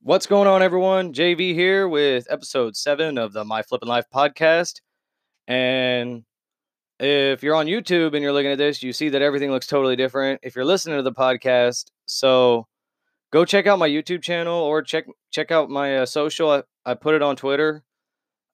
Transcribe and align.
What's 0.00 0.26
going 0.26 0.46
on, 0.46 0.62
everyone? 0.62 1.12
JV 1.12 1.54
here 1.54 1.88
with 1.88 2.28
episode 2.30 2.76
seven 2.76 3.18
of 3.18 3.32
the 3.32 3.44
My 3.44 3.62
Flippin' 3.62 3.88
Life 3.88 4.04
podcast. 4.14 4.80
And 5.48 6.22
if 7.00 7.42
you're 7.42 7.56
on 7.56 7.66
YouTube 7.66 8.14
and 8.14 8.22
you're 8.22 8.32
looking 8.32 8.52
at 8.52 8.58
this, 8.58 8.80
you 8.80 8.92
see 8.92 9.08
that 9.08 9.22
everything 9.22 9.50
looks 9.50 9.66
totally 9.66 9.96
different. 9.96 10.40
If 10.44 10.54
you're 10.54 10.64
listening 10.64 10.98
to 10.98 11.02
the 11.02 11.12
podcast, 11.12 11.86
so 12.06 12.68
go 13.32 13.44
check 13.44 13.66
out 13.66 13.80
my 13.80 13.88
YouTube 13.88 14.22
channel 14.22 14.54
or 14.54 14.82
check 14.82 15.04
check 15.32 15.50
out 15.50 15.68
my 15.68 15.98
uh, 15.98 16.06
social. 16.06 16.48
I, 16.48 16.62
I 16.86 16.94
put 16.94 17.16
it 17.16 17.22
on 17.22 17.34
Twitter. 17.34 17.82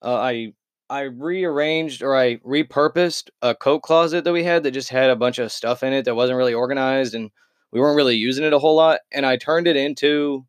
Uh, 0.03 0.17
I 0.17 0.55
I 0.89 1.03
rearranged 1.03 2.03
or 2.03 2.17
I 2.17 2.37
repurposed 2.37 3.29
a 3.43 3.55
coat 3.55 3.83
closet 3.83 4.25
that 4.25 4.33
we 4.33 4.45
had 4.45 4.63
that 4.63 4.71
just 4.71 4.89
had 4.89 5.11
a 5.11 5.17
bunch 5.17 5.39
of 5.39 5.53
stuff 5.53 5.83
in 5.83 5.93
it 5.93 6.07
that 6.07 6.17
wasn't 6.17 6.39
really 6.39 6.55
organized 6.55 7.15
and 7.15 7.31
we 7.71 7.81
weren't 7.81 7.97
really 7.97 8.17
using 8.17 8.45
it 8.45 8.55
a 8.55 8.59
whole 8.59 8.77
lot. 8.77 9.01
And 9.13 9.27
I 9.27 9.37
turned 9.37 9.67
it 9.67 9.77
into 9.77 10.47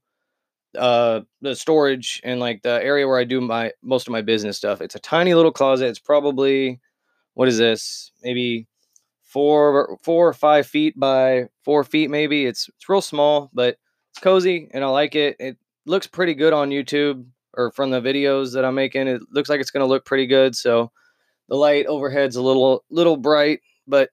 uh 0.75 1.21
the 1.41 1.55
storage 1.55 2.21
and 2.23 2.39
like 2.39 2.61
the 2.63 2.83
area 2.83 3.07
where 3.07 3.19
I 3.19 3.23
do 3.23 3.41
my 3.41 3.71
most 3.81 4.07
of 4.07 4.11
my 4.11 4.21
business 4.21 4.57
stuff. 4.57 4.81
It's 4.81 4.95
a 4.95 4.99
tiny 4.99 5.33
little 5.33 5.51
closet. 5.51 5.87
It's 5.87 5.99
probably 5.99 6.79
what 7.33 7.47
is 7.47 7.57
this? 7.57 8.11
Maybe 8.23 8.67
four 9.23 9.97
four 10.03 10.27
or 10.27 10.33
five 10.33 10.67
feet 10.67 10.99
by 10.99 11.47
four 11.63 11.83
feet, 11.83 12.09
maybe. 12.09 12.45
It's 12.45 12.69
it's 12.69 12.89
real 12.89 13.01
small, 13.01 13.49
but 13.53 13.77
it's 14.11 14.19
cozy 14.21 14.69
and 14.73 14.83
I 14.83 14.87
like 14.87 15.15
it. 15.15 15.35
It 15.39 15.57
looks 15.85 16.07
pretty 16.07 16.33
good 16.33 16.53
on 16.53 16.69
YouTube 16.69 17.25
or 17.53 17.71
from 17.71 17.91
the 17.91 18.01
videos 18.01 18.53
that 18.53 18.65
I'm 18.65 18.75
making. 18.75 19.07
It 19.07 19.21
looks 19.31 19.49
like 19.49 19.59
it's 19.59 19.71
gonna 19.71 19.85
look 19.85 20.05
pretty 20.05 20.27
good. 20.27 20.55
So 20.55 20.91
the 21.49 21.55
light 21.55 21.85
overhead's 21.85 22.35
a 22.37 22.41
little 22.41 22.83
little 22.89 23.17
bright, 23.17 23.61
but 23.87 24.09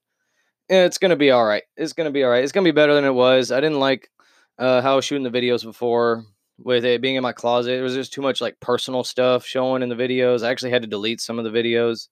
it's 0.69 0.99
gonna 0.99 1.17
be 1.17 1.31
all 1.31 1.45
right. 1.45 1.63
It's 1.77 1.93
gonna 1.93 2.11
be 2.11 2.25
all 2.25 2.31
right. 2.31 2.43
It's 2.43 2.53
gonna 2.53 2.65
be 2.65 2.71
better 2.73 2.95
than 2.95 3.05
it 3.05 3.15
was. 3.15 3.53
I 3.53 3.61
didn't 3.61 3.81
like 3.81 4.11
uh, 4.59 4.81
how 4.81 4.95
I 4.95 4.97
was 4.97 5.05
shooting 5.05 5.25
the 5.25 5.31
videos 5.31 5.65
before 5.65 6.25
with 6.65 6.85
it 6.85 7.01
being 7.01 7.17
in 7.17 7.23
my 7.23 7.33
closet. 7.33 7.79
It 7.79 7.83
was 7.83 7.95
just 7.95 8.13
too 8.13 8.23
much 8.23 8.41
like 8.41 8.59
personal 8.61 9.05
stuff 9.05 9.45
showing 9.45 9.83
in 9.83 9.89
the 9.89 9.95
videos. 9.95 10.45
I 10.45 10.51
actually 10.51 10.71
had 10.71 10.83
to 10.83 10.89
delete 10.89 11.21
some 11.21 11.39
of 11.39 11.45
the 11.45 11.51
videos 11.51 12.09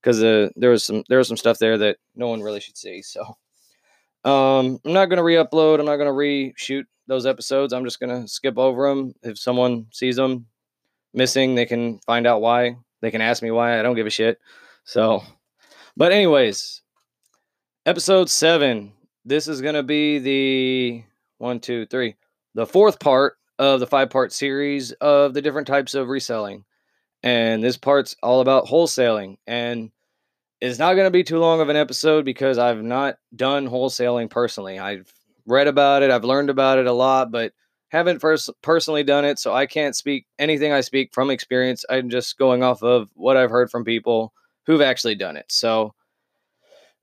because 0.00 0.22
uh, 0.22 0.48
there 0.56 0.70
was 0.70 0.84
some 0.84 1.04
there 1.08 1.18
was 1.18 1.28
some 1.28 1.36
stuff 1.36 1.58
there 1.58 1.78
that 1.78 1.98
no 2.14 2.28
one 2.28 2.42
really 2.42 2.60
should 2.60 2.76
see. 2.76 3.02
So 3.02 3.22
um, 4.24 4.78
I'm 4.84 4.92
not 4.92 5.06
gonna 5.06 5.22
re-upload. 5.22 5.80
I'm 5.80 5.86
not 5.86 5.96
gonna 5.96 6.10
reshoot 6.10 6.84
those 7.06 7.26
episodes. 7.26 7.72
I'm 7.72 7.84
just 7.84 8.00
gonna 8.00 8.26
skip 8.26 8.58
over 8.58 8.88
them. 8.88 9.14
If 9.22 9.38
someone 9.38 9.86
sees 9.92 10.16
them 10.16 10.46
missing, 11.14 11.54
they 11.54 11.66
can 11.66 11.98
find 12.00 12.26
out 12.26 12.40
why. 12.40 12.76
They 13.00 13.10
can 13.10 13.20
ask 13.20 13.42
me 13.42 13.50
why. 13.50 13.78
I 13.78 13.82
don't 13.82 13.96
give 13.96 14.06
a 14.06 14.10
shit. 14.10 14.38
So, 14.84 15.22
but 15.96 16.12
anyways, 16.12 16.82
episode 17.86 18.30
seven. 18.30 18.92
This 19.24 19.46
is 19.46 19.60
gonna 19.60 19.82
be 19.84 20.18
the 20.18 21.04
one, 21.38 21.60
two, 21.60 21.86
three, 21.86 22.16
the 22.54 22.66
fourth 22.66 22.98
part 22.98 23.36
of 23.62 23.78
the 23.78 23.86
five 23.86 24.10
part 24.10 24.32
series 24.32 24.90
of 24.92 25.34
the 25.34 25.40
different 25.40 25.68
types 25.68 25.94
of 25.94 26.08
reselling. 26.08 26.64
And 27.22 27.62
this 27.62 27.76
part's 27.76 28.16
all 28.20 28.40
about 28.40 28.66
wholesaling. 28.66 29.36
And 29.46 29.92
it's 30.60 30.80
not 30.80 30.94
going 30.94 31.06
to 31.06 31.12
be 31.12 31.22
too 31.22 31.38
long 31.38 31.60
of 31.60 31.68
an 31.68 31.76
episode 31.76 32.24
because 32.24 32.58
I've 32.58 32.82
not 32.82 33.18
done 33.36 33.68
wholesaling 33.68 34.28
personally. 34.30 34.80
I've 34.80 35.12
read 35.46 35.68
about 35.68 36.02
it, 36.02 36.10
I've 36.10 36.24
learned 36.24 36.50
about 36.50 36.78
it 36.78 36.86
a 36.86 36.92
lot, 36.92 37.30
but 37.30 37.52
haven't 37.90 38.18
first 38.18 38.50
personally 38.62 39.04
done 39.04 39.24
it. 39.24 39.38
So 39.38 39.54
I 39.54 39.66
can't 39.66 39.94
speak 39.94 40.26
anything 40.40 40.72
I 40.72 40.80
speak 40.80 41.14
from 41.14 41.30
experience. 41.30 41.84
I'm 41.88 42.10
just 42.10 42.38
going 42.38 42.64
off 42.64 42.82
of 42.82 43.10
what 43.14 43.36
I've 43.36 43.50
heard 43.50 43.70
from 43.70 43.84
people 43.84 44.32
who've 44.66 44.80
actually 44.80 45.14
done 45.14 45.36
it. 45.36 45.46
So 45.48 45.94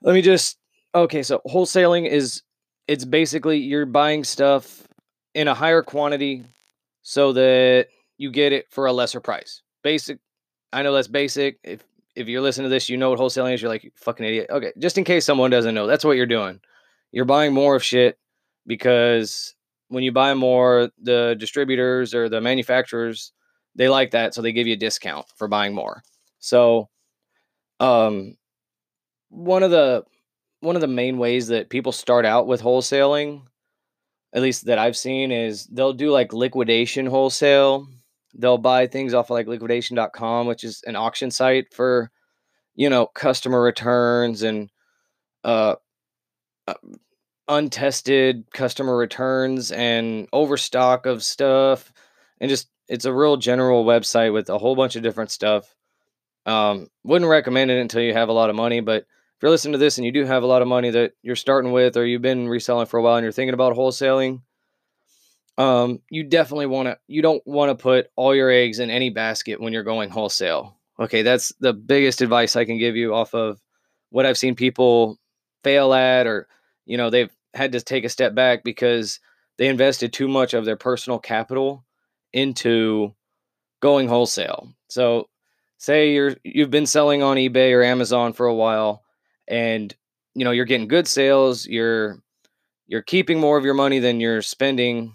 let 0.02 0.14
me 0.14 0.22
just 0.22 0.58
okay, 0.94 1.24
so 1.24 1.42
wholesaling 1.48 2.06
is 2.06 2.44
it's 2.90 3.06
basically 3.06 3.60
you're 3.60 3.86
buying 3.86 4.26
stuff 4.26 4.89
in 5.40 5.48
a 5.48 5.54
higher 5.54 5.82
quantity 5.82 6.44
so 7.02 7.32
that 7.32 7.88
you 8.18 8.30
get 8.30 8.52
it 8.52 8.70
for 8.70 8.88
a 8.88 8.92
lesser 8.92 9.22
price. 9.22 9.62
Basic. 9.84 10.20
I 10.74 10.84
know 10.84 10.92
that's 10.94 11.08
basic. 11.08 11.60
If 11.64 11.82
if 12.14 12.28
you're 12.28 12.42
listening 12.42 12.66
to 12.66 12.70
this, 12.70 12.90
you 12.90 12.98
know 12.98 13.10
what 13.10 13.20
wholesaling 13.20 13.54
is. 13.54 13.62
You're 13.62 13.72
like 13.72 13.94
fucking 13.96 14.26
idiot. 14.26 14.48
Okay, 14.50 14.74
just 14.78 14.98
in 14.98 15.06
case 15.06 15.24
someone 15.24 15.50
doesn't 15.50 15.74
know, 15.74 15.88
that's 15.88 16.04
what 16.04 16.18
you're 16.18 16.26
doing. 16.26 16.60
You're 17.14 17.24
buying 17.24 17.54
more 17.54 17.78
of 17.78 17.84
shit 17.84 18.20
because 18.68 19.56
when 19.88 20.04
you 20.04 20.12
buy 20.12 20.34
more, 20.34 20.90
the 21.02 21.38
distributors 21.40 22.14
or 22.14 22.28
the 22.28 22.42
manufacturers 22.42 23.32
they 23.76 23.88
like 23.88 24.12
that, 24.12 24.34
so 24.34 24.42
they 24.42 24.52
give 24.52 24.68
you 24.68 24.74
a 24.74 24.78
discount 24.78 25.26
for 25.38 25.48
buying 25.48 25.74
more. 25.74 26.04
So, 26.40 26.90
um, 27.80 28.36
one 29.30 29.64
of 29.64 29.72
the 29.72 30.04
one 30.60 30.76
of 30.76 30.82
the 30.82 30.88
main 30.88 31.18
ways 31.18 31.48
that 31.48 31.70
people 31.70 31.94
start 31.94 32.26
out 32.26 32.46
with 32.46 32.62
wholesaling 32.62 33.44
at 34.34 34.42
least 34.42 34.66
that 34.66 34.80
I've 34.80 34.98
seen, 34.98 35.32
is 35.32 35.66
they'll 35.68 35.94
do 35.94 36.12
like 36.12 36.34
liquidation 36.34 37.06
wholesale. 37.06 37.88
They'll 38.36 38.58
buy 38.58 38.88
things 38.88 39.14
off 39.14 39.32
of 39.32 39.36
like 39.36 39.48
liquidation.com, 39.48 40.48
which 40.48 40.64
is 40.64 40.84
an 40.86 40.96
auction 40.96 41.32
site 41.32 41.74
for, 41.74 42.12
you 42.76 42.90
know, 42.90 43.08
customer 43.08 43.62
returns 43.62 44.44
and 44.44 44.70
uh, 45.44 45.76
uh 46.68 46.74
untested 47.48 48.46
customer 48.54 48.96
returns 48.96 49.72
and 49.72 50.28
overstock 50.32 51.08
of 51.08 51.24
stuff. 51.24 51.92
And 52.40 52.50
just 52.50 52.70
it's 52.88 53.06
a 53.06 53.14
real 53.14 53.38
general 53.38 53.86
website 53.86 54.34
with 54.34 54.50
a 54.50 54.58
whole 54.58 54.76
bunch 54.76 54.96
of 54.96 55.04
different 55.04 55.32
stuff. 55.32 55.76
Um, 56.46 56.88
wouldn't 57.04 57.30
recommend 57.30 57.72
it 57.72 57.80
until 57.80 58.02
you 58.02 58.14
have 58.14 58.30
a 58.30 58.34
lot 58.34 58.50
of 58.50 58.56
money, 58.56 58.82
but 58.82 59.06
if 59.40 59.44
you're 59.44 59.52
listening 59.52 59.72
to 59.72 59.78
this 59.78 59.98
and 59.98 60.06
you 60.06 60.12
do 60.12 60.26
have 60.26 60.44
a 60.44 60.48
lot 60.48 60.62
of 60.62 60.68
money 60.68 60.90
that 60.90 61.14
you're 61.22 61.38
starting 61.38 61.72
with 61.72 61.96
or 61.96 62.06
you've 62.06 62.22
been 62.22 62.50
reselling 62.50 62.88
for 62.88 63.00
a 63.00 63.02
while 63.02 63.16
and 63.16 63.24
you're 63.24 63.32
thinking 63.32 63.54
about 63.54 63.74
wholesaling 63.74 64.42
um, 65.58 66.02
you 66.10 66.26
definitely 66.26 66.66
want 66.66 66.90
to 66.90 66.98
you 67.08 67.22
don't 67.22 67.42
want 67.48 67.70
to 67.70 67.82
put 67.82 68.08
all 68.18 68.36
your 68.36 68.52
eggs 68.52 68.80
in 68.80 68.90
any 68.90 69.10
basket 69.10 69.62
when 69.62 69.72
you're 69.72 69.84
going 69.84 70.10
wholesale. 70.10 70.78
Okay 71.00 71.22
that's 71.22 71.54
the 71.62 71.72
biggest 71.72 72.20
advice 72.20 72.58
i 72.58 72.66
can 72.66 72.78
give 72.78 72.98
you 72.98 73.16
off 73.16 73.34
of 73.34 73.62
what 74.10 74.26
i've 74.26 74.38
seen 74.38 74.56
people 74.56 75.18
fail 75.64 75.94
at 75.94 76.28
or 76.28 76.50
you 76.86 76.98
know 76.98 77.10
they've 77.10 77.34
had 77.54 77.72
to 77.72 77.80
take 77.80 78.04
a 78.04 78.10
step 78.10 78.36
back 78.36 78.66
because 78.66 79.22
they 79.58 79.70
invested 79.70 80.12
too 80.12 80.28
much 80.28 80.54
of 80.54 80.66
their 80.66 80.76
personal 80.76 81.18
capital 81.18 81.86
into 82.34 83.16
going 83.82 84.10
wholesale. 84.10 84.74
So 84.90 85.30
say 85.78 86.12
you're 86.12 86.36
you've 86.44 86.72
been 86.72 86.86
selling 86.86 87.24
on 87.24 87.38
ebay 87.38 87.74
or 87.74 87.82
amazon 87.82 88.34
for 88.34 88.46
a 88.46 88.54
while 88.54 89.02
and 89.50 89.96
you 90.36 90.46
know 90.46 90.52
you're 90.52 90.66
getting 90.66 90.88
good 90.88 91.08
sales 91.08 91.66
you're 91.66 92.22
you're 92.88 93.04
keeping 93.04 93.40
more 93.40 93.58
of 93.58 93.66
your 93.66 93.74
money 93.76 94.00
than 94.00 94.20
you're 94.20 94.42
spending 94.42 95.14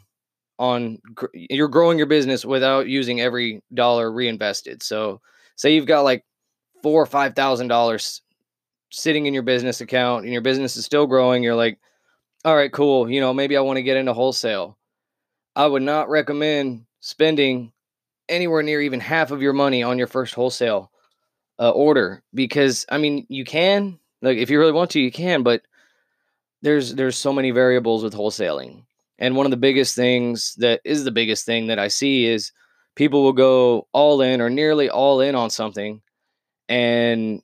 on 0.58 0.98
you're 1.34 1.68
growing 1.68 1.98
your 1.98 2.06
business 2.06 2.44
without 2.44 2.86
using 2.88 3.20
every 3.20 3.60
dollar 3.74 4.10
reinvested. 4.12 4.82
So 4.82 5.20
say 5.56 5.74
you've 5.74 5.86
got 5.86 6.02
like 6.02 6.24
four 6.82 7.02
or 7.02 7.06
five 7.06 7.34
thousand 7.34 7.68
dollars 7.68 8.22
sitting 8.90 9.26
in 9.26 9.34
your 9.34 9.42
business 9.42 9.80
account 9.80 10.24
and 10.24 10.32
your 10.32 10.42
business 10.42 10.76
is 10.76 10.84
still 10.84 11.06
growing 11.08 11.42
you're 11.42 11.56
like 11.56 11.80
all 12.44 12.54
right 12.54 12.72
cool 12.72 13.10
you 13.10 13.20
know 13.20 13.34
maybe 13.34 13.56
i 13.56 13.60
want 13.60 13.76
to 13.76 13.82
get 13.82 13.96
into 13.96 14.12
wholesale. 14.12 14.78
I 15.56 15.66
would 15.66 15.82
not 15.82 16.08
recommend 16.08 16.84
spending 17.00 17.72
anywhere 18.28 18.62
near 18.62 18.80
even 18.80 19.00
half 19.00 19.32
of 19.32 19.42
your 19.42 19.52
money 19.52 19.82
on 19.82 19.98
your 19.98 20.06
first 20.06 20.34
wholesale 20.34 20.92
uh, 21.58 21.70
order 21.70 22.22
because 22.34 22.86
i 22.90 22.98
mean 22.98 23.26
you 23.28 23.44
can 23.44 23.98
like 24.24 24.38
if 24.38 24.50
you 24.50 24.58
really 24.58 24.72
want 24.72 24.90
to, 24.92 25.00
you 25.00 25.12
can, 25.12 25.42
but 25.42 25.62
there's 26.62 26.94
there's 26.94 27.16
so 27.16 27.32
many 27.32 27.50
variables 27.50 28.02
with 28.02 28.14
wholesaling. 28.14 28.84
And 29.18 29.36
one 29.36 29.46
of 29.46 29.50
the 29.50 29.56
biggest 29.56 29.94
things 29.94 30.54
that 30.58 30.80
is 30.84 31.04
the 31.04 31.12
biggest 31.12 31.46
thing 31.46 31.68
that 31.68 31.78
I 31.78 31.88
see 31.88 32.26
is 32.26 32.52
people 32.96 33.22
will 33.22 33.32
go 33.32 33.86
all 33.92 34.20
in 34.20 34.40
or 34.40 34.50
nearly 34.50 34.90
all 34.90 35.20
in 35.20 35.34
on 35.34 35.50
something 35.50 36.00
and 36.68 37.42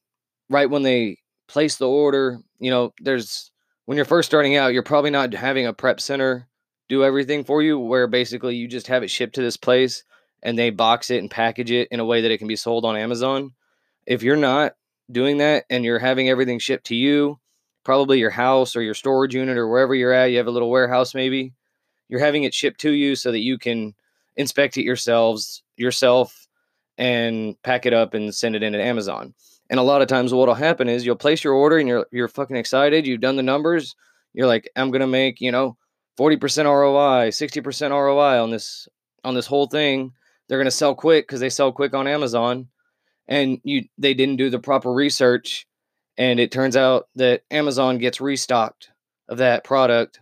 right 0.48 0.70
when 0.70 0.82
they 0.82 1.18
place 1.48 1.76
the 1.76 1.88
order, 1.88 2.40
you 2.58 2.70
know, 2.70 2.92
there's 3.00 3.50
when 3.86 3.96
you're 3.96 4.04
first 4.04 4.28
starting 4.28 4.56
out, 4.56 4.72
you're 4.72 4.82
probably 4.82 5.10
not 5.10 5.32
having 5.32 5.66
a 5.66 5.72
prep 5.72 6.00
center 6.00 6.46
do 6.88 7.04
everything 7.04 7.44
for 7.44 7.62
you 7.62 7.78
where 7.78 8.08
basically 8.08 8.56
you 8.56 8.66
just 8.66 8.88
have 8.88 9.04
it 9.04 9.10
shipped 9.10 9.36
to 9.36 9.42
this 9.42 9.56
place 9.56 10.02
and 10.42 10.58
they 10.58 10.70
box 10.70 11.10
it 11.10 11.18
and 11.18 11.30
package 11.30 11.70
it 11.70 11.86
in 11.92 12.00
a 12.00 12.04
way 12.04 12.20
that 12.20 12.32
it 12.32 12.38
can 12.38 12.48
be 12.48 12.56
sold 12.56 12.84
on 12.84 12.96
Amazon. 12.96 13.52
If 14.06 14.24
you're 14.24 14.36
not 14.36 14.72
doing 15.12 15.38
that 15.38 15.64
and 15.70 15.84
you're 15.84 15.98
having 15.98 16.28
everything 16.28 16.58
shipped 16.58 16.86
to 16.86 16.94
you, 16.94 17.38
probably 17.84 18.18
your 18.18 18.30
house 18.30 18.76
or 18.76 18.82
your 18.82 18.94
storage 18.94 19.34
unit 19.34 19.56
or 19.56 19.68
wherever 19.68 19.94
you're 19.94 20.12
at, 20.12 20.30
you 20.30 20.38
have 20.38 20.46
a 20.46 20.52
little 20.52 20.70
warehouse 20.70 21.14
maybe. 21.14 21.52
You're 22.08 22.20
having 22.20 22.44
it 22.44 22.54
shipped 22.54 22.80
to 22.80 22.90
you 22.90 23.14
so 23.16 23.30
that 23.32 23.40
you 23.40 23.58
can 23.58 23.94
inspect 24.36 24.76
it 24.76 24.84
yourselves 24.84 25.62
yourself 25.76 26.48
and 26.98 27.60
pack 27.62 27.86
it 27.86 27.94
up 27.94 28.14
and 28.14 28.34
send 28.34 28.56
it 28.56 28.62
in 28.62 28.74
at 28.74 28.80
Amazon. 28.80 29.34
And 29.70 29.78
a 29.78 29.84
lot 29.84 30.02
of 30.02 30.08
times 30.08 30.34
what'll 30.34 30.54
happen 30.54 30.88
is 30.88 31.06
you'll 31.06 31.16
place 31.16 31.44
your 31.44 31.54
order 31.54 31.78
and 31.78 31.88
you're 31.88 32.06
you're 32.10 32.28
fucking 32.28 32.56
excited, 32.56 33.06
you've 33.06 33.20
done 33.20 33.36
the 33.36 33.42
numbers, 33.42 33.94
you're 34.34 34.48
like 34.48 34.68
I'm 34.74 34.90
going 34.90 35.00
to 35.00 35.06
make, 35.06 35.40
you 35.40 35.52
know, 35.52 35.76
40% 36.18 36.64
ROI, 36.64 37.30
60% 37.30 37.90
ROI 37.90 38.42
on 38.42 38.50
this 38.50 38.88
on 39.22 39.34
this 39.34 39.46
whole 39.46 39.66
thing. 39.66 40.12
They're 40.48 40.58
going 40.58 40.64
to 40.66 40.72
sell 40.72 40.94
quick 40.94 41.28
cuz 41.28 41.38
they 41.40 41.50
sell 41.50 41.70
quick 41.70 41.94
on 41.94 42.08
Amazon 42.08 42.68
and 43.30 43.60
you 43.64 43.84
they 43.96 44.12
didn't 44.12 44.36
do 44.36 44.50
the 44.50 44.58
proper 44.58 44.92
research 44.92 45.66
and 46.18 46.38
it 46.38 46.52
turns 46.52 46.76
out 46.76 47.08
that 47.14 47.42
Amazon 47.50 47.96
gets 47.96 48.20
restocked 48.20 48.90
of 49.28 49.38
that 49.38 49.64
product 49.64 50.20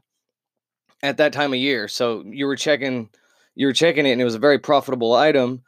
at 1.03 1.17
that 1.17 1.33
time 1.33 1.53
of 1.53 1.59
year. 1.59 1.89
So 1.89 2.23
you 2.25 2.47
were 2.47 2.55
checking 2.55 3.09
you 3.57 3.67
were 3.67 3.73
checking 3.73 4.07
it 4.07 4.13
and 4.13 4.21
it 4.21 4.25
was 4.25 4.37
a 4.37 4.41
very 4.41 4.59
profitable 4.59 5.15
item, 5.15 5.63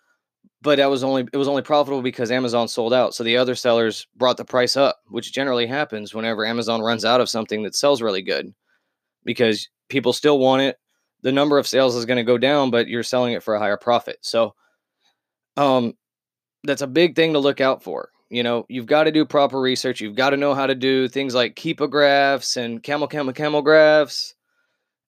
but 0.62 0.76
that 0.76 0.90
was 0.90 1.02
only 1.02 1.26
it 1.32 1.37
was 1.37 1.48
only 1.48 1.62
profitable 1.62 2.02
because 2.02 2.31
Amazon 2.31 2.69
sold 2.69 2.92
out. 2.92 3.14
So 3.14 3.25
the 3.25 3.38
other 3.38 3.54
sellers 3.54 4.06
brought 4.14 4.37
the 4.37 4.44
price 4.44 4.76
up, 4.76 5.00
which 5.08 5.32
generally 5.32 5.66
happens 5.66 6.14
whenever 6.14 6.44
Amazon 6.44 6.82
runs 6.82 7.04
out 7.04 7.20
of 7.20 7.31
something 7.31 7.62
that 7.64 7.75
sells 7.75 8.02
really 8.02 8.22
good 8.22 8.54
because 9.25 9.69
people 9.88 10.12
still 10.12 10.38
want 10.38 10.62
it. 10.62 10.76
The 11.22 11.32
number 11.32 11.58
of 11.58 11.66
sales 11.66 11.96
is 11.96 12.06
going 12.06 12.16
to 12.16 12.22
go 12.22 12.38
down, 12.38 12.70
but 12.70 12.88
you're 12.88 13.02
selling 13.02 13.32
it 13.32 13.42
for 13.42 13.54
a 13.54 13.58
higher 13.58 13.76
profit. 13.76 14.19
So 14.20 14.54
um 15.56 15.94
that's 16.64 16.82
a 16.82 16.86
big 16.86 17.16
thing 17.16 17.32
to 17.32 17.38
look 17.38 17.60
out 17.60 17.82
for. 17.82 18.10
You 18.28 18.44
know, 18.44 18.64
you've 18.68 18.86
got 18.86 19.04
to 19.04 19.12
do 19.12 19.24
proper 19.24 19.60
research. 19.60 20.00
You've 20.00 20.14
got 20.14 20.30
to 20.30 20.36
know 20.36 20.54
how 20.54 20.66
to 20.66 20.74
do 20.74 21.08
things 21.08 21.34
like 21.34 21.56
Keepa 21.56 21.90
graphs 21.90 22.56
and 22.56 22.82
camel 22.82 23.08
camel 23.08 23.32
camel 23.32 23.62
graphs. 23.62 24.34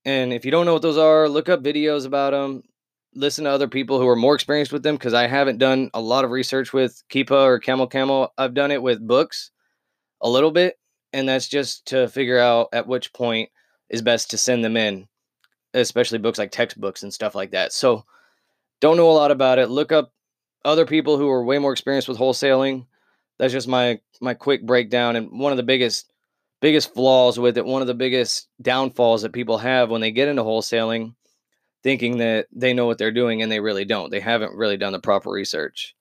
And 0.05 0.33
if 0.33 0.45
you 0.45 0.51
don't 0.51 0.67
know 0.67 0.73
what 0.73 0.83
those 0.83 0.99
are, 0.99 1.29
look 1.29 1.49
up 1.49 1.63
videos 1.63 2.05
about 2.05 2.33
them. 2.33 2.65
Listen 3.15 3.45
to 3.45 3.51
other 3.51 3.69
people 3.69 4.01
who 4.01 4.09
are 4.09 4.17
more 4.17 4.35
experienced 4.35 4.73
with 4.73 4.83
them 4.83 4.97
because 4.97 5.15
I 5.15 5.29
haven't 5.29 5.59
done 5.59 5.91
a 5.95 6.01
lot 6.01 6.25
of 6.25 6.31
research 6.31 6.73
with 6.73 7.03
Keepa 7.11 7.31
or 7.31 7.59
Camel 7.61 7.87
Camel. 7.87 8.33
I've 8.37 8.55
done 8.55 8.73
it 8.73 8.83
with 8.83 9.07
books 9.07 9.53
a 10.21 10.29
little 10.29 10.51
bit, 10.51 10.79
and 11.13 11.29
that's 11.29 11.47
just 11.47 11.87
to 11.89 12.09
figure 12.09 12.39
out 12.39 12.71
at 12.73 12.89
which 12.89 13.13
point 13.13 13.51
is 13.91 14.03
best 14.03 14.31
to 14.31 14.39
send 14.39 14.65
them 14.65 14.77
in, 14.77 15.07
especially 15.75 16.19
books 16.19 16.39
like 16.39 16.51
textbooks 16.51 17.03
and 17.03 17.13
stuff 17.13 17.35
like 17.35 17.51
that. 17.53 17.73
So, 17.73 18.05
don't 18.81 18.97
know 18.97 19.11
a 19.11 19.13
lot 19.13 19.31
about 19.31 19.59
it. 19.59 19.69
Look 19.69 19.93
up 19.93 20.13
other 20.65 20.87
people 20.87 21.19
who 21.19 21.29
are 21.29 21.45
way 21.45 21.59
more 21.59 21.73
experienced 21.73 22.09
with 22.09 22.19
wholesaling. 22.19 22.87
That's 23.39 23.53
just 23.53 23.69
my 23.69 24.01
my 24.21 24.35
quick 24.35 24.65
breakdown 24.65 25.17
and 25.17 25.39
one 25.39 25.53
of 25.53 25.57
the 25.57 25.63
biggest 25.63 26.13
biggest 26.61 26.95
flaws 26.95 27.39
with 27.39 27.59
it, 27.59 27.65
one 27.65 27.83
of 27.83 27.89
the 27.89 27.95
biggest 27.95 28.49
downfalls 28.61 29.23
that 29.23 29.33
people 29.33 29.59
have 29.59 29.91
when 29.91 30.01
they 30.01 30.13
get 30.13 30.29
into 30.29 30.43
wholesaling, 30.43 31.15
thinking 31.83 32.19
that 32.19 32.47
they 32.53 32.73
know 32.73 32.87
what 32.87 32.99
they're 32.99 33.11
doing 33.11 33.43
and 33.43 33.51
they 33.51 33.61
really 33.61 33.85
don't. 33.85 34.11
They 34.11 34.21
haven't 34.21 34.55
really 34.55 34.77
done 34.77 34.93
the 34.93 35.01
proper 35.01 35.31
research. 35.31 35.97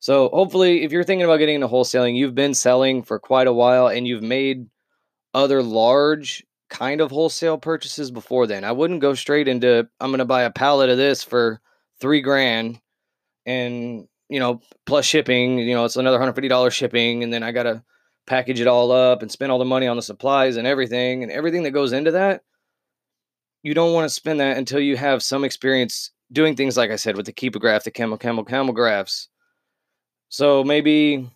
So, 0.00 0.28
hopefully, 0.30 0.82
if 0.82 0.92
you're 0.92 1.04
thinking 1.04 1.24
about 1.24 1.38
getting 1.38 1.54
into 1.54 1.68
wholesaling, 1.68 2.16
you've 2.16 2.34
been 2.34 2.54
selling 2.54 3.02
for 3.02 3.18
quite 3.18 3.46
a 3.46 3.52
while 3.52 3.86
and 3.86 4.06
you've 4.06 4.22
made 4.22 4.66
other 5.32 5.62
large 5.62 6.44
kind 6.68 7.00
of 7.00 7.10
wholesale 7.10 7.58
purchases 7.58 8.10
before 8.10 8.46
then. 8.46 8.64
I 8.64 8.72
wouldn't 8.72 9.00
go 9.00 9.14
straight 9.14 9.46
into 9.46 9.88
I'm 10.00 10.10
going 10.10 10.18
to 10.18 10.24
buy 10.24 10.42
a 10.42 10.50
pallet 10.50 10.90
of 10.90 10.96
this 10.96 11.22
for 11.22 11.60
3 12.00 12.20
grand 12.20 12.80
and 13.46 14.06
you 14.32 14.40
know, 14.40 14.62
plus 14.86 15.04
shipping, 15.04 15.58
you 15.58 15.74
know, 15.74 15.84
it's 15.84 15.96
another 15.96 16.18
$150 16.18 16.72
shipping. 16.72 17.22
And 17.22 17.30
then 17.30 17.42
I 17.42 17.52
got 17.52 17.64
to 17.64 17.82
package 18.26 18.62
it 18.62 18.66
all 18.66 18.90
up 18.90 19.20
and 19.20 19.30
spend 19.30 19.52
all 19.52 19.58
the 19.58 19.64
money 19.66 19.86
on 19.86 19.96
the 19.96 20.02
supplies 20.02 20.56
and 20.56 20.66
everything 20.66 21.22
and 21.22 21.30
everything 21.30 21.64
that 21.64 21.72
goes 21.72 21.92
into 21.92 22.12
that. 22.12 22.40
You 23.62 23.74
don't 23.74 23.92
want 23.92 24.06
to 24.06 24.14
spend 24.14 24.40
that 24.40 24.56
until 24.56 24.80
you 24.80 24.96
have 24.96 25.22
some 25.22 25.44
experience 25.44 26.12
doing 26.32 26.56
things 26.56 26.78
like 26.78 26.90
I 26.90 26.96
said 26.96 27.14
with 27.14 27.26
the 27.26 27.32
Keepa 27.34 27.60
graph, 27.60 27.84
the 27.84 27.90
camel, 27.90 28.16
camel, 28.16 28.42
camel 28.42 28.72
graphs. 28.72 29.28
So 30.30 30.64
maybe, 30.64 31.30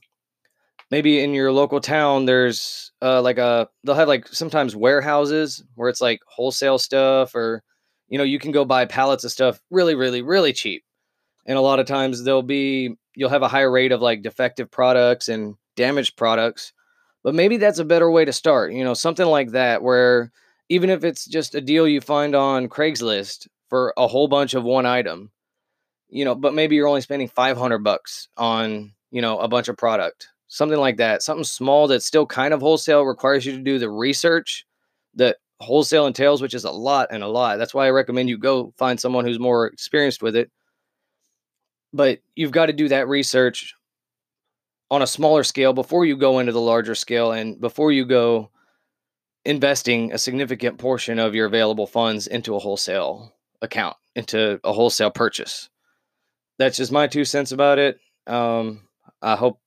maybe 0.90 1.20
in 1.20 1.34
your 1.34 1.52
local 1.52 1.82
town, 1.82 2.24
there's 2.24 2.92
uh, 3.02 3.20
like 3.20 3.36
a, 3.36 3.68
they'll 3.84 3.94
have 3.94 4.08
like 4.08 4.26
sometimes 4.28 4.74
warehouses 4.74 5.62
where 5.74 5.90
it's 5.90 6.00
like 6.00 6.20
wholesale 6.26 6.78
stuff 6.78 7.34
or, 7.34 7.62
you 8.08 8.16
know, 8.16 8.24
you 8.24 8.38
can 8.38 8.52
go 8.52 8.64
buy 8.64 8.86
pallets 8.86 9.24
of 9.24 9.32
stuff 9.32 9.60
really, 9.70 9.94
really, 9.94 10.22
really 10.22 10.54
cheap 10.54 10.82
and 11.46 11.56
a 11.56 11.62
lot 11.62 11.78
of 11.78 11.86
times 11.86 12.24
there'll 12.24 12.42
be 12.42 12.96
you'll 13.14 13.30
have 13.30 13.42
a 13.42 13.48
higher 13.48 13.70
rate 13.70 13.92
of 13.92 14.02
like 14.02 14.22
defective 14.22 14.70
products 14.70 15.28
and 15.28 15.54
damaged 15.76 16.16
products 16.16 16.72
but 17.22 17.34
maybe 17.34 17.56
that's 17.56 17.78
a 17.78 17.84
better 17.84 18.10
way 18.10 18.24
to 18.24 18.32
start 18.32 18.72
you 18.72 18.84
know 18.84 18.94
something 18.94 19.26
like 19.26 19.52
that 19.52 19.82
where 19.82 20.30
even 20.68 20.90
if 20.90 21.04
it's 21.04 21.24
just 21.24 21.54
a 21.54 21.60
deal 21.60 21.86
you 21.86 22.00
find 22.00 22.34
on 22.34 22.68
craigslist 22.68 23.46
for 23.68 23.94
a 23.96 24.06
whole 24.06 24.28
bunch 24.28 24.54
of 24.54 24.64
one 24.64 24.86
item 24.86 25.30
you 26.08 26.24
know 26.24 26.34
but 26.34 26.54
maybe 26.54 26.76
you're 26.76 26.88
only 26.88 27.00
spending 27.00 27.28
500 27.28 27.78
bucks 27.78 28.28
on 28.36 28.92
you 29.10 29.22
know 29.22 29.38
a 29.38 29.48
bunch 29.48 29.68
of 29.68 29.76
product 29.76 30.28
something 30.48 30.78
like 30.78 30.96
that 30.98 31.22
something 31.22 31.44
small 31.44 31.88
that's 31.88 32.06
still 32.06 32.26
kind 32.26 32.54
of 32.54 32.60
wholesale 32.60 33.02
requires 33.02 33.44
you 33.44 33.52
to 33.52 33.62
do 33.62 33.78
the 33.78 33.90
research 33.90 34.64
that 35.14 35.36
wholesale 35.60 36.06
entails 36.06 36.42
which 36.42 36.54
is 36.54 36.64
a 36.64 36.70
lot 36.70 37.08
and 37.10 37.22
a 37.22 37.28
lot 37.28 37.56
that's 37.58 37.74
why 37.74 37.86
i 37.86 37.90
recommend 37.90 38.28
you 38.28 38.36
go 38.38 38.72
find 38.76 39.00
someone 39.00 39.24
who's 39.24 39.38
more 39.38 39.66
experienced 39.66 40.22
with 40.22 40.36
it 40.36 40.50
but 41.92 42.20
you've 42.34 42.52
got 42.52 42.66
to 42.66 42.72
do 42.72 42.88
that 42.88 43.08
research 43.08 43.74
on 44.90 45.02
a 45.02 45.06
smaller 45.06 45.42
scale 45.42 45.72
before 45.72 46.04
you 46.04 46.16
go 46.16 46.38
into 46.38 46.52
the 46.52 46.60
larger 46.60 46.94
scale 46.94 47.32
and 47.32 47.60
before 47.60 47.90
you 47.90 48.04
go 48.04 48.50
investing 49.44 50.12
a 50.12 50.18
significant 50.18 50.78
portion 50.78 51.18
of 51.18 51.34
your 51.34 51.46
available 51.46 51.86
funds 51.86 52.26
into 52.26 52.54
a 52.54 52.58
wholesale 52.58 53.32
account, 53.62 53.96
into 54.14 54.60
a 54.64 54.72
wholesale 54.72 55.10
purchase. 55.10 55.68
That's 56.58 56.76
just 56.76 56.92
my 56.92 57.06
two 57.06 57.24
cents 57.24 57.52
about 57.52 57.78
it. 57.78 57.98
Um, 58.26 58.82
I 59.22 59.36
hope 59.36 59.60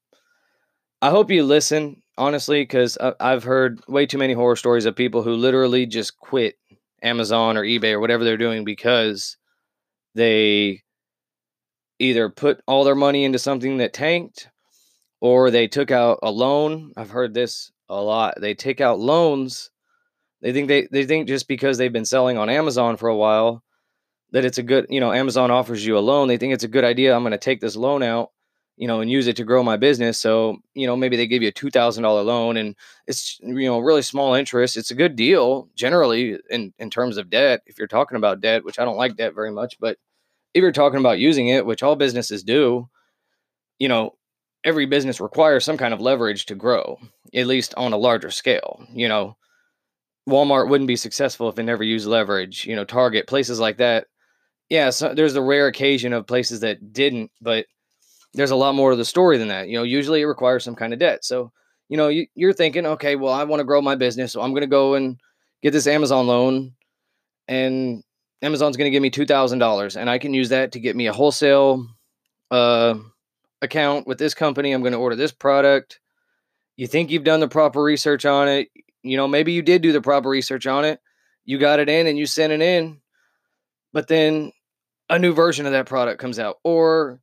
I 1.01 1.09
hope 1.09 1.31
you 1.31 1.43
listen 1.43 2.01
honestly 2.17 2.61
because 2.61 2.97
I've 2.97 3.43
heard 3.43 3.81
way 3.87 4.05
too 4.05 4.17
many 4.17 4.33
horror 4.33 4.57
stories 4.57 4.85
of 4.85 4.95
people 4.95 5.23
who 5.23 5.33
literally 5.33 5.85
just 5.85 6.17
quit 6.17 6.57
Amazon 7.01 7.55
or 7.55 7.63
eBay 7.63 7.93
or 7.93 7.99
whatever 8.01 8.23
they're 8.25 8.37
doing 8.37 8.65
because 8.65 9.37
they 10.15 10.83
either 11.99 12.29
put 12.29 12.61
all 12.67 12.83
their 12.83 12.95
money 12.95 13.25
into 13.25 13.39
something 13.39 13.77
that 13.77 13.93
tanked 13.93 14.49
or 15.21 15.51
they 15.51 15.67
took 15.67 15.91
out 15.91 16.19
a 16.23 16.31
loan. 16.31 16.93
I've 16.95 17.09
heard 17.09 17.33
this 17.33 17.71
a 17.89 18.01
lot. 18.01 18.35
They 18.39 18.53
take 18.53 18.81
out 18.81 18.99
loans. 18.99 19.69
They 20.41 20.53
think 20.53 20.69
they, 20.69 20.87
they 20.89 21.05
think 21.05 21.27
just 21.27 21.47
because 21.47 21.77
they've 21.77 21.91
been 21.91 22.05
selling 22.05 22.37
on 22.37 22.49
Amazon 22.49 22.95
for 22.95 23.09
a 23.09 23.15
while 23.15 23.63
that 24.31 24.45
it's 24.45 24.57
a 24.57 24.63
good, 24.63 24.85
you 24.89 24.99
know, 24.99 25.11
Amazon 25.11 25.51
offers 25.51 25.85
you 25.85 25.97
a 25.97 25.99
loan. 25.99 26.27
They 26.27 26.37
think 26.37 26.53
it's 26.53 26.63
a 26.63 26.69
good 26.69 26.83
idea. 26.85 27.15
I'm 27.15 27.23
going 27.23 27.31
to 27.31 27.37
take 27.37 27.59
this 27.59 27.75
loan 27.75 28.03
out, 28.03 28.29
you 28.77 28.87
know, 28.87 29.01
and 29.01 29.11
use 29.11 29.27
it 29.27 29.35
to 29.37 29.43
grow 29.43 29.63
my 29.63 29.75
business. 29.75 30.19
So, 30.19 30.57
you 30.75 30.87
know, 30.87 30.95
maybe 30.95 31.17
they 31.17 31.27
give 31.27 31.41
you 31.41 31.49
a 31.49 31.51
$2,000 31.51 32.01
loan 32.25 32.55
and 32.55 32.75
it's, 33.07 33.39
you 33.41 33.65
know, 33.65 33.79
really 33.79 34.03
small 34.03 34.35
interest. 34.35 34.77
It's 34.77 34.91
a 34.91 34.95
good 34.95 35.15
deal 35.15 35.67
generally 35.75 36.37
in, 36.49 36.73
in 36.77 36.89
terms 36.89 37.17
of 37.17 37.29
debt. 37.29 37.61
If 37.65 37.77
you're 37.77 37.87
talking 37.87 38.17
about 38.17 38.39
debt, 38.39 38.63
which 38.63 38.79
I 38.79 38.85
don't 38.85 38.97
like 38.97 39.17
debt 39.17 39.33
very 39.33 39.51
much, 39.51 39.77
but 39.79 39.97
if 40.53 40.61
you're 40.61 40.71
talking 40.71 40.99
about 40.99 41.19
using 41.19 41.47
it, 41.47 41.65
which 41.65 41.83
all 41.83 41.95
businesses 41.95 42.43
do, 42.43 42.89
you 43.77 43.87
know, 43.87 44.15
every 44.63 44.85
business 44.85 45.21
requires 45.21 45.63
some 45.63 45.77
kind 45.77 45.93
of 45.93 46.01
leverage 46.01 46.45
to 46.47 46.55
grow, 46.55 46.97
at 47.33 47.47
least 47.47 47.73
on 47.77 47.93
a 47.93 47.97
larger 47.97 48.31
scale. 48.31 48.83
You 48.91 49.07
know, 49.07 49.37
Walmart 50.27 50.69
wouldn't 50.69 50.87
be 50.87 50.95
successful 50.95 51.49
if 51.49 51.57
it 51.59 51.63
never 51.63 51.83
used 51.83 52.07
leverage. 52.07 52.65
You 52.65 52.75
know, 52.75 52.85
Target, 52.85 53.27
places 53.27 53.59
like 53.59 53.77
that. 53.77 54.07
Yeah, 54.69 54.91
so 54.91 55.13
there's 55.13 55.33
the 55.33 55.41
rare 55.41 55.67
occasion 55.67 56.13
of 56.13 56.27
places 56.27 56.59
that 56.59 56.93
didn't, 56.93 57.31
but 57.41 57.65
there's 58.33 58.51
a 58.51 58.55
lot 58.55 58.75
more 58.75 58.91
to 58.91 58.95
the 58.95 59.05
story 59.05 59.37
than 59.37 59.47
that. 59.47 59.67
You 59.67 59.77
know, 59.77 59.83
usually 59.83 60.21
it 60.21 60.25
requires 60.25 60.63
some 60.63 60.75
kind 60.75 60.93
of 60.93 60.99
debt. 60.99 61.25
So, 61.25 61.51
you 61.87 61.97
know, 61.97 62.09
you, 62.09 62.27
you're 62.35 62.53
thinking, 62.53 62.85
okay, 62.85 63.15
well, 63.15 63.33
I 63.33 63.43
want 63.45 63.61
to 63.61 63.65
grow 63.65 63.81
my 63.81 63.95
business, 63.95 64.31
so 64.31 64.41
I'm 64.41 64.51
going 64.51 64.61
to 64.61 64.67
go 64.67 64.93
and 64.93 65.19
get 65.63 65.71
this 65.71 65.87
Amazon 65.87 66.27
loan 66.27 66.73
and 67.47 68.03
Amazon's 68.41 68.77
going 68.77 68.85
to 68.85 68.91
give 68.91 69.01
me 69.01 69.11
$2,000 69.11 69.95
and 69.95 70.09
I 70.09 70.17
can 70.17 70.33
use 70.33 70.49
that 70.49 70.71
to 70.73 70.79
get 70.79 70.95
me 70.95 71.07
a 71.07 71.13
wholesale 71.13 71.85
uh, 72.51 72.95
account 73.61 74.07
with 74.07 74.17
this 74.17 74.33
company. 74.33 74.71
I'm 74.71 74.81
going 74.81 74.93
to 74.93 74.99
order 74.99 75.15
this 75.15 75.31
product. 75.31 75.99
You 76.77 76.87
think 76.87 77.11
you've 77.11 77.23
done 77.23 77.41
the 77.41 77.47
proper 77.47 77.83
research 77.83 78.25
on 78.25 78.47
it. 78.47 78.69
You 79.03 79.17
know, 79.17 79.27
maybe 79.27 79.51
you 79.51 79.61
did 79.61 79.81
do 79.81 79.91
the 79.91 80.01
proper 80.01 80.29
research 80.29 80.67
on 80.67 80.85
it. 80.85 80.99
You 81.45 81.57
got 81.57 81.79
it 81.79 81.89
in 81.89 82.07
and 82.07 82.17
you 82.17 82.25
sent 82.25 82.53
it 82.53 82.61
in. 82.61 83.01
But 83.91 84.07
then 84.07 84.51
a 85.09 85.19
new 85.19 85.33
version 85.33 85.65
of 85.65 85.73
that 85.73 85.87
product 85.87 86.21
comes 86.21 86.39
out 86.39 86.57
or 86.63 87.19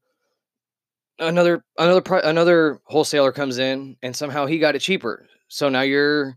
another 1.18 1.64
another 1.78 2.02
another 2.24 2.80
wholesaler 2.84 3.32
comes 3.32 3.58
in 3.58 3.96
and 4.02 4.14
somehow 4.14 4.46
he 4.46 4.58
got 4.58 4.74
it 4.74 4.80
cheaper. 4.80 5.26
So 5.48 5.68
now 5.68 5.82
you're 5.82 6.36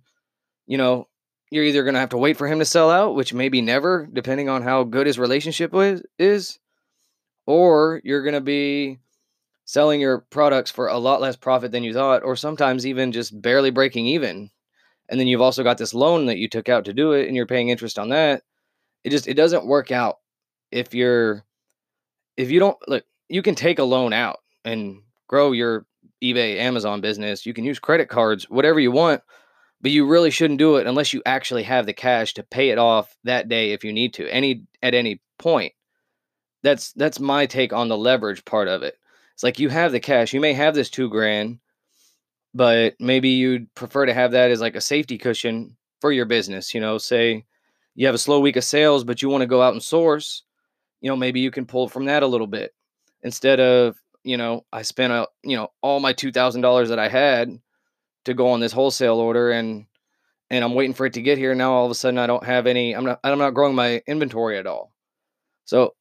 you 0.69 0.77
know, 0.77 1.07
you're 1.51 1.63
either 1.63 1.83
going 1.83 1.95
to 1.95 1.99
have 1.99 2.09
to 2.09 2.17
wait 2.17 2.37
for 2.37 2.47
him 2.47 2.59
to 2.59 2.65
sell 2.65 2.91
out, 2.91 3.15
which 3.15 3.33
maybe 3.33 3.61
never, 3.61 4.07
depending 4.11 4.49
on 4.49 4.61
how 4.61 4.83
good 4.83 5.07
his 5.07 5.17
relationship 5.17 5.73
is, 6.17 6.59
or 7.47 8.01
you're 8.03 8.23
going 8.23 8.35
to 8.35 8.41
be 8.41 8.99
selling 9.65 10.01
your 10.01 10.19
products 10.29 10.71
for 10.71 10.87
a 10.87 10.97
lot 10.97 11.21
less 11.21 11.35
profit 11.35 11.71
than 11.71 11.83
you 11.83 11.93
thought, 11.93 12.23
or 12.23 12.35
sometimes 12.35 12.85
even 12.85 13.11
just 13.11 13.39
barely 13.41 13.71
breaking 13.71 14.05
even. 14.07 14.49
And 15.09 15.19
then 15.19 15.27
you've 15.27 15.41
also 15.41 15.63
got 15.63 15.79
this 15.79 15.93
loan 15.93 16.27
that 16.27 16.37
you 16.37 16.47
took 16.47 16.69
out 16.69 16.85
to 16.85 16.93
do 16.93 17.13
it 17.13 17.27
and 17.27 17.35
you're 17.35 17.47
paying 17.47 17.69
interest 17.69 17.97
on 17.97 18.09
that. 18.09 18.43
It 19.03 19.09
just 19.09 19.27
it 19.27 19.33
doesn't 19.33 19.65
work 19.65 19.91
out 19.91 20.17
if 20.71 20.93
you're 20.93 21.43
if 22.37 22.51
you 22.51 22.59
don't 22.59 22.77
look, 22.87 23.03
you 23.27 23.41
can 23.41 23.55
take 23.55 23.79
a 23.79 23.83
loan 23.83 24.13
out 24.13 24.39
and 24.63 25.01
grow 25.27 25.51
your 25.51 25.85
eBay, 26.23 26.57
Amazon 26.57 27.01
business. 27.01 27.45
You 27.45 27.53
can 27.53 27.63
use 27.63 27.79
credit 27.79 28.09
cards, 28.09 28.49
whatever 28.49 28.79
you 28.79 28.91
want 28.91 29.21
but 29.81 29.91
you 29.91 30.05
really 30.05 30.31
shouldn't 30.31 30.59
do 30.59 30.77
it 30.77 30.87
unless 30.87 31.13
you 31.13 31.21
actually 31.25 31.63
have 31.63 31.85
the 31.85 31.93
cash 31.93 32.33
to 32.33 32.43
pay 32.43 32.69
it 32.69 32.77
off 32.77 33.15
that 33.23 33.49
day 33.49 33.71
if 33.71 33.83
you 33.83 33.93
need 33.93 34.13
to 34.15 34.27
any 34.29 34.63
at 34.81 34.93
any 34.93 35.21
point. 35.37 35.73
That's 36.63 36.91
that's 36.93 37.19
my 37.19 37.45
take 37.45 37.73
on 37.73 37.87
the 37.87 37.97
leverage 37.97 38.43
part 38.45 38.67
of 38.67 38.83
it. 38.83 38.95
It's 39.33 39.43
like 39.43 39.59
you 39.59 39.69
have 39.69 39.91
the 39.91 39.99
cash 39.99 40.33
you 40.33 40.41
may 40.41 40.53
have 40.53 40.75
this 40.75 40.89
two 40.89 41.09
grand 41.09 41.59
but 42.53 42.95
maybe 42.99 43.29
you'd 43.29 43.73
prefer 43.75 44.05
to 44.05 44.13
have 44.13 44.31
that 44.31 44.51
as 44.51 44.59
like 44.59 44.75
a 44.75 44.81
safety 44.81 45.17
cushion 45.17 45.77
for 46.01 46.11
your 46.11 46.25
business 46.25 46.73
you 46.73 46.81
know 46.81 46.97
say 46.97 47.45
you 47.95 48.05
have 48.05 48.15
a 48.15 48.17
slow 48.17 48.41
week 48.41 48.57
of 48.57 48.63
sales 48.65 49.05
but 49.05 49.21
you 49.21 49.29
want 49.29 49.41
to 49.41 49.47
go 49.47 49.61
out 49.61 49.71
and 49.71 49.81
source 49.81 50.43
you 51.01 51.09
know, 51.09 51.15
maybe 51.15 51.39
you 51.39 51.51
can 51.51 51.65
pull 51.65 51.87
from 51.87 52.05
that 52.05 52.23
a 52.23 52.27
little 52.27 52.47
bit. 52.47 52.73
Instead 53.23 53.59
of, 53.59 53.97
you 54.23 54.37
know, 54.37 54.65
I 54.71 54.81
spent 54.81 55.13
a, 55.13 55.27
you 55.43 55.55
know, 55.55 55.71
all 55.81 55.99
my 55.99 56.13
$2,000 56.13 56.87
that 56.89 56.99
I 56.99 57.09
had 57.09 57.59
to 58.25 58.33
go 58.33 58.49
on 58.49 58.59
this 58.59 58.71
wholesale 58.71 59.15
order 59.15 59.51
and 59.51 59.85
and 60.51 60.63
I'm 60.63 60.73
waiting 60.73 60.95
for 60.95 61.05
it 61.05 61.13
to 61.13 61.21
get 61.21 61.37
here. 61.37 61.53
Now 61.53 61.73
all 61.73 61.85
of 61.85 61.91
a 61.91 61.95
sudden 61.95 62.17
I 62.17 62.27
don't 62.27 62.45
have 62.45 62.67
any 62.67 62.93
I'm 62.95 63.05
not 63.05 63.19
I'm 63.23 63.39
not 63.39 63.53
growing 63.53 63.75
my 63.75 64.01
inventory 64.07 64.57
at 64.57 64.67
all. 64.67 64.91
So 65.65 65.95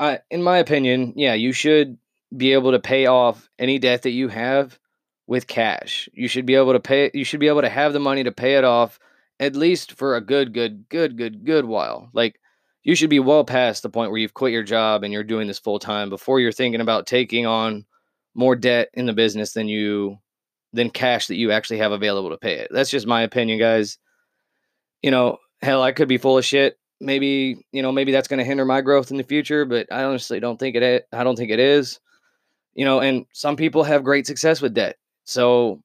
I 0.00 0.20
in 0.30 0.42
my 0.42 0.58
opinion, 0.58 1.14
yeah, 1.16 1.34
you 1.34 1.52
should 1.52 1.98
be 2.36 2.52
able 2.52 2.72
to 2.72 2.78
pay 2.78 3.06
off 3.06 3.48
any 3.58 3.78
debt 3.78 4.02
that 4.02 4.10
you 4.10 4.28
have 4.28 4.78
with 5.26 5.46
cash. 5.46 6.08
You 6.12 6.28
should 6.28 6.46
be 6.46 6.54
able 6.54 6.72
to 6.72 6.80
pay 6.80 7.10
you 7.14 7.24
should 7.24 7.40
be 7.40 7.48
able 7.48 7.62
to 7.62 7.68
have 7.68 7.92
the 7.92 8.00
money 8.00 8.24
to 8.24 8.32
pay 8.32 8.54
it 8.56 8.64
off 8.64 8.98
at 9.38 9.56
least 9.56 9.92
for 9.92 10.16
a 10.16 10.20
good 10.20 10.52
good 10.52 10.88
good 10.88 11.16
good 11.16 11.44
good 11.44 11.64
while. 11.66 12.10
Like 12.12 12.40
you 12.82 12.94
should 12.94 13.10
be 13.10 13.20
well 13.20 13.44
past 13.44 13.82
the 13.82 13.90
point 13.90 14.10
where 14.10 14.20
you've 14.20 14.34
quit 14.34 14.52
your 14.52 14.62
job 14.62 15.02
and 15.02 15.12
you're 15.12 15.24
doing 15.24 15.48
this 15.48 15.58
full 15.58 15.78
time 15.78 16.08
before 16.08 16.40
you're 16.40 16.52
thinking 16.52 16.80
about 16.80 17.06
taking 17.06 17.44
on 17.44 17.84
more 18.34 18.54
debt 18.54 18.90
in 18.94 19.06
the 19.06 19.12
business 19.12 19.52
than 19.52 19.68
you 19.68 20.18
than 20.72 20.90
cash 20.90 21.26
that 21.28 21.36
you 21.36 21.52
actually 21.52 21.78
have 21.78 21.92
available 21.92 22.30
to 22.30 22.36
pay 22.36 22.54
it. 22.54 22.68
That's 22.70 22.90
just 22.90 23.06
my 23.06 23.22
opinion, 23.22 23.58
guys. 23.58 23.98
You 25.02 25.10
know, 25.10 25.38
hell, 25.62 25.82
I 25.82 25.92
could 25.92 26.08
be 26.08 26.18
full 26.18 26.38
of 26.38 26.44
shit. 26.44 26.78
Maybe, 27.00 27.64
you 27.72 27.82
know, 27.82 27.92
maybe 27.92 28.12
that's 28.12 28.28
going 28.28 28.38
to 28.38 28.44
hinder 28.44 28.64
my 28.64 28.80
growth 28.80 29.10
in 29.10 29.16
the 29.16 29.22
future, 29.22 29.64
but 29.64 29.86
I 29.92 30.04
honestly 30.04 30.40
don't 30.40 30.58
think 30.58 30.76
it 30.76 31.06
I 31.12 31.24
don't 31.24 31.36
think 31.36 31.50
it 31.50 31.60
is. 31.60 32.00
You 32.74 32.84
know, 32.84 33.00
and 33.00 33.26
some 33.32 33.56
people 33.56 33.84
have 33.84 34.04
great 34.04 34.26
success 34.26 34.60
with 34.60 34.74
debt. 34.74 34.96
So, 35.24 35.82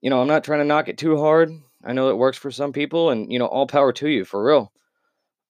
you 0.00 0.10
know, 0.10 0.20
I'm 0.20 0.28
not 0.28 0.44
trying 0.44 0.60
to 0.60 0.64
knock 0.64 0.88
it 0.88 0.98
too 0.98 1.18
hard. 1.18 1.50
I 1.84 1.92
know 1.92 2.08
it 2.08 2.16
works 2.16 2.38
for 2.38 2.50
some 2.50 2.72
people 2.72 3.10
and, 3.10 3.30
you 3.32 3.38
know, 3.38 3.46
all 3.46 3.66
power 3.66 3.92
to 3.92 4.08
you 4.08 4.24
for 4.24 4.44
real. 4.44 4.72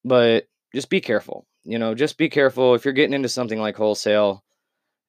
But 0.04 0.49
just 0.75 0.90
be 0.90 1.00
careful. 1.00 1.46
You 1.64 1.78
know, 1.78 1.94
just 1.94 2.18
be 2.18 2.28
careful 2.28 2.75
if 2.75 2.84
you're 2.84 2.92
getting 2.92 3.14
into 3.14 3.28
something 3.28 3.61
like 3.61 3.76
wholesale. 3.76 4.44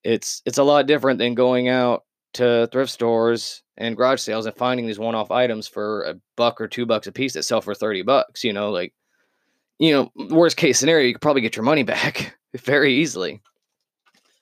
It's 0.03 0.41
it's 0.45 0.57
a 0.57 0.63
lot 0.63 0.87
different 0.87 1.19
than 1.19 1.35
going 1.35 1.67
out 1.67 2.04
to 2.35 2.69
thrift 2.71 2.91
stores 2.91 3.63
and 3.77 3.97
garage 3.97 4.21
sales 4.21 4.45
and 4.45 4.55
finding 4.55 4.85
these 4.87 4.99
one-off 4.99 5.31
items 5.31 5.67
for 5.67 6.03
a 6.03 6.15
buck 6.35 6.61
or 6.61 6.67
two 6.67 6.85
bucks 6.85 7.07
a 7.07 7.11
piece 7.11 7.33
that 7.33 7.43
sell 7.43 7.61
for 7.61 7.75
30 7.75 8.03
bucks, 8.03 8.43
you 8.43 8.53
know, 8.53 8.71
like 8.71 8.93
you 9.79 9.91
know, 9.91 10.11
worst 10.29 10.57
case 10.57 10.79
scenario, 10.79 11.05
you 11.05 11.13
could 11.13 11.21
probably 11.21 11.41
get 11.41 11.55
your 11.55 11.65
money 11.65 11.83
back 11.93 12.37
very 12.55 12.93
easily. 12.95 13.41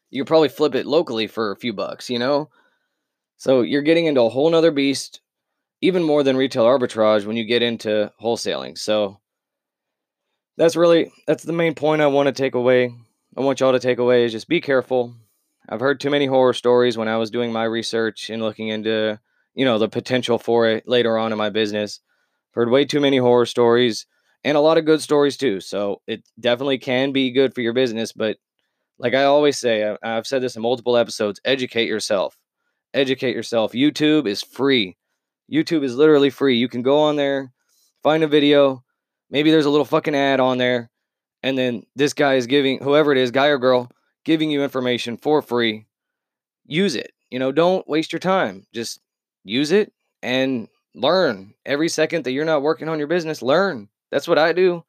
You 0.09 0.23
could 0.23 0.27
probably 0.27 0.50
flip 0.50 0.75
it 0.75 0.85
locally 0.85 1.27
for 1.27 1.51
a 1.51 1.57
few 1.57 1.73
bucks, 1.73 2.09
you 2.09 2.19
know? 2.19 2.50
So 3.38 3.62
you're 3.62 3.81
getting 3.81 4.05
into 4.05 4.21
a 4.21 4.29
whole 4.29 4.50
nother 4.50 4.71
beast, 4.71 5.21
even 5.81 6.03
more 6.03 6.23
than 6.23 6.38
retail 6.38 6.65
arbitrage 6.65 7.25
when 7.25 7.35
you 7.35 7.45
get 7.45 7.63
into 7.63 8.12
wholesaling. 8.21 8.77
So 8.77 9.19
that's 10.55 10.75
really 10.75 11.12
that's 11.27 11.43
the 11.43 11.53
main 11.53 11.73
point 11.73 12.01
I 12.01 12.07
want 12.07 12.27
to 12.27 12.31
take 12.31 12.55
away. 12.55 12.93
I 13.35 13.41
want 13.41 13.59
y'all 13.59 13.71
to 13.71 13.79
take 13.79 13.97
away 13.97 14.23
is 14.23 14.31
just 14.31 14.47
be 14.47 14.62
careful. 14.62 15.15
I've 15.70 15.79
heard 15.79 16.00
too 16.00 16.10
many 16.10 16.25
horror 16.25 16.53
stories 16.53 16.98
when 16.98 17.08
I 17.08 17.17
was 17.17 17.32
doing 17.32 17.51
my 17.51 17.63
research 17.63 18.29
and 18.29 18.41
looking 18.41 18.67
into, 18.67 19.20
you 19.55 19.65
know, 19.65 19.79
the 19.79 19.89
potential 19.89 20.38
for 20.38 20.67
it 20.67 20.88
later 20.88 21.17
on 21.17 21.32
in 21.32 21.38
my 21.38 21.50
business. 21.50 22.00
I've 22.51 22.55
Heard 22.55 22.70
way 22.70 22.86
too 22.86 23.00
many 23.00 23.17
horror 23.17 23.46
stories 23.46 24.05
and 24.43 24.58
a 24.58 24.62
lot 24.62 24.77
of 24.77 24.86
good 24.86 25.01
stories 25.01 25.38
too. 25.38 25.60
So 25.60 26.01
it 26.08 26.24
definitely 26.39 26.77
can 26.77 27.12
be 27.12 27.32
good 27.32 27.53
for 27.55 27.62
your 27.62 27.74
business, 27.74 28.12
but 28.12 28.38
like 29.00 29.13
I 29.13 29.24
always 29.24 29.58
say, 29.58 29.96
I've 30.03 30.27
said 30.27 30.41
this 30.41 30.55
in 30.55 30.62
multiple 30.62 30.98
episodes, 30.98 31.39
educate 31.46 31.88
yourself. 31.88 32.38
Educate 32.93 33.36
yourself. 33.36 33.74
YouTube 33.74 34.27
is 34.27 34.43
free. 34.43 34.98
YouTube 35.51 35.84
is 35.84 35.96
literally 35.96 36.29
free. 36.29 36.58
You 36.58 36.70
can 36.70 36.84
go 36.84 37.00
on 37.00 37.15
there, 37.15 37.51
find 38.03 38.24
a 38.24 38.27
video, 38.27 38.84
Maybe 39.34 39.50
there's 39.50 39.65
a 39.65 39.70
little 39.72 39.84
fucking 39.84 40.13
ad 40.13 40.39
on 40.39 40.60
there, 40.60 40.91
and 41.41 41.58
then 41.58 41.88
this 41.96 42.13
guy 42.13 42.36
is 42.36 42.46
giving 42.46 42.77
whoever 42.84 43.12
it 43.12 43.17
is, 43.17 43.32
guy 43.32 43.48
or 43.48 43.58
girl, 43.58 43.89
giving 44.25 44.51
you 44.51 44.63
information 44.63 45.17
for 45.17 45.41
free. 45.41 45.85
Use 46.65 46.95
it. 46.95 47.11
You 47.29 47.39
know, 47.39 47.51
don't 47.51 47.87
waste 47.87 48.13
your 48.13 48.19
time. 48.19 48.65
Just 48.73 48.99
use 49.43 49.71
it 49.71 49.91
and 50.21 50.67
learn. 50.95 51.53
Every 51.65 51.89
second 51.89 52.23
that 52.23 52.31
you're 52.31 52.45
not 52.45 52.61
working 52.61 52.89
on 52.89 52.99
your 52.99 53.07
business, 53.07 53.41
learn. 53.41 53.89
That's 54.11 54.27
what 54.27 54.39
I 54.39 54.53
do. 54.53 54.83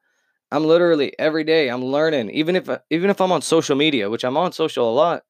I'm 0.50 0.64
literally 0.64 1.18
every 1.18 1.44
day 1.44 1.68
I'm 1.68 1.84
learning. 1.84 2.30
Even 2.30 2.54
if 2.56 2.68
even 2.90 3.10
if 3.10 3.20
I'm 3.20 3.32
on 3.32 3.42
social 3.42 3.76
media, 3.76 4.10
which 4.10 4.24
I'm 4.24 4.36
on 4.36 4.52
social 4.52 4.88
a 4.88 4.94
lot, 4.94 5.24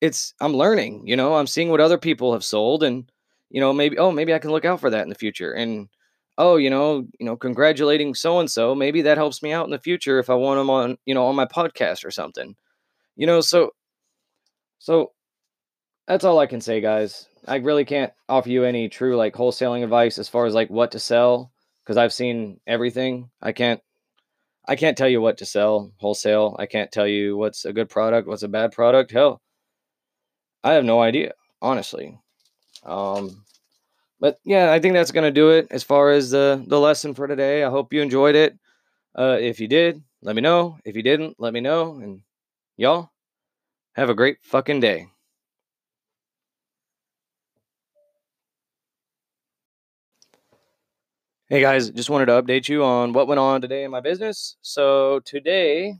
it's 0.00 0.34
I'm 0.40 0.54
learning, 0.54 1.06
you 1.06 1.16
know, 1.16 1.36
I'm 1.36 1.46
seeing 1.46 1.70
what 1.70 1.80
other 1.80 1.98
people 1.98 2.32
have 2.32 2.44
sold 2.44 2.82
and 2.82 3.10
you 3.50 3.60
know, 3.60 3.72
maybe 3.72 3.98
oh, 3.98 4.10
maybe 4.10 4.34
I 4.34 4.38
can 4.38 4.50
look 4.50 4.64
out 4.64 4.80
for 4.80 4.90
that 4.90 5.02
in 5.02 5.08
the 5.08 5.14
future. 5.14 5.52
And 5.52 5.88
oh, 6.36 6.56
you 6.56 6.70
know, 6.70 7.06
you 7.18 7.26
know, 7.26 7.36
congratulating 7.36 8.14
so 8.14 8.38
and 8.40 8.50
so, 8.50 8.74
maybe 8.74 9.02
that 9.02 9.18
helps 9.18 9.42
me 9.42 9.52
out 9.52 9.64
in 9.64 9.70
the 9.70 9.78
future 9.78 10.18
if 10.18 10.30
I 10.30 10.34
want 10.34 10.58
them 10.60 10.70
on, 10.70 10.98
you 11.06 11.14
know, 11.14 11.26
on 11.26 11.36
my 11.36 11.46
podcast 11.46 12.04
or 12.04 12.10
something. 12.10 12.54
You 13.18 13.26
know, 13.26 13.40
so 13.40 13.72
so 14.78 15.10
that's 16.06 16.24
all 16.24 16.38
I 16.38 16.46
can 16.46 16.60
say, 16.60 16.80
guys. 16.80 17.26
I 17.48 17.56
really 17.56 17.84
can't 17.84 18.12
offer 18.28 18.48
you 18.48 18.62
any 18.62 18.88
true 18.88 19.16
like 19.16 19.34
wholesaling 19.34 19.82
advice 19.82 20.18
as 20.18 20.28
far 20.28 20.46
as 20.46 20.54
like 20.54 20.70
what 20.70 20.92
to 20.92 21.00
sell 21.00 21.50
because 21.82 21.96
I've 21.96 22.12
seen 22.12 22.60
everything. 22.64 23.28
I 23.42 23.50
can't 23.50 23.80
I 24.68 24.76
can't 24.76 24.96
tell 24.96 25.08
you 25.08 25.20
what 25.20 25.38
to 25.38 25.46
sell 25.46 25.90
wholesale. 25.96 26.54
I 26.60 26.66
can't 26.66 26.92
tell 26.92 27.08
you 27.08 27.36
what's 27.36 27.64
a 27.64 27.72
good 27.72 27.90
product, 27.90 28.28
what's 28.28 28.44
a 28.44 28.48
bad 28.48 28.70
product. 28.70 29.10
Hell, 29.10 29.42
I 30.62 30.74
have 30.74 30.84
no 30.84 31.02
idea, 31.02 31.32
honestly. 31.60 32.16
Um, 32.84 33.44
but 34.20 34.38
yeah, 34.44 34.70
I 34.72 34.78
think 34.78 34.94
that's 34.94 35.10
gonna 35.10 35.32
do 35.32 35.50
it 35.50 35.66
as 35.72 35.82
far 35.82 36.10
as 36.12 36.30
the 36.30 36.62
the 36.68 36.78
lesson 36.78 37.14
for 37.14 37.26
today. 37.26 37.64
I 37.64 37.70
hope 37.70 37.92
you 37.92 38.00
enjoyed 38.00 38.36
it. 38.36 38.56
Uh, 39.18 39.38
if 39.40 39.58
you 39.58 39.66
did, 39.66 40.00
let 40.22 40.36
me 40.36 40.42
know. 40.42 40.78
If 40.84 40.94
you 40.94 41.02
didn't, 41.02 41.34
let 41.40 41.52
me 41.52 41.60
know. 41.60 41.98
And 41.98 42.22
y'all 42.78 43.10
have 43.94 44.08
a 44.08 44.14
great 44.14 44.38
fucking 44.40 44.78
day. 44.78 45.08
Hey 51.48 51.60
guys, 51.60 51.90
just 51.90 52.08
wanted 52.08 52.26
to 52.26 52.40
update 52.40 52.68
you 52.68 52.84
on 52.84 53.12
what 53.12 53.26
went 53.26 53.40
on 53.40 53.60
today 53.60 53.82
in 53.82 53.90
my 53.90 54.00
business. 54.00 54.56
So 54.62 55.18
today 55.24 55.94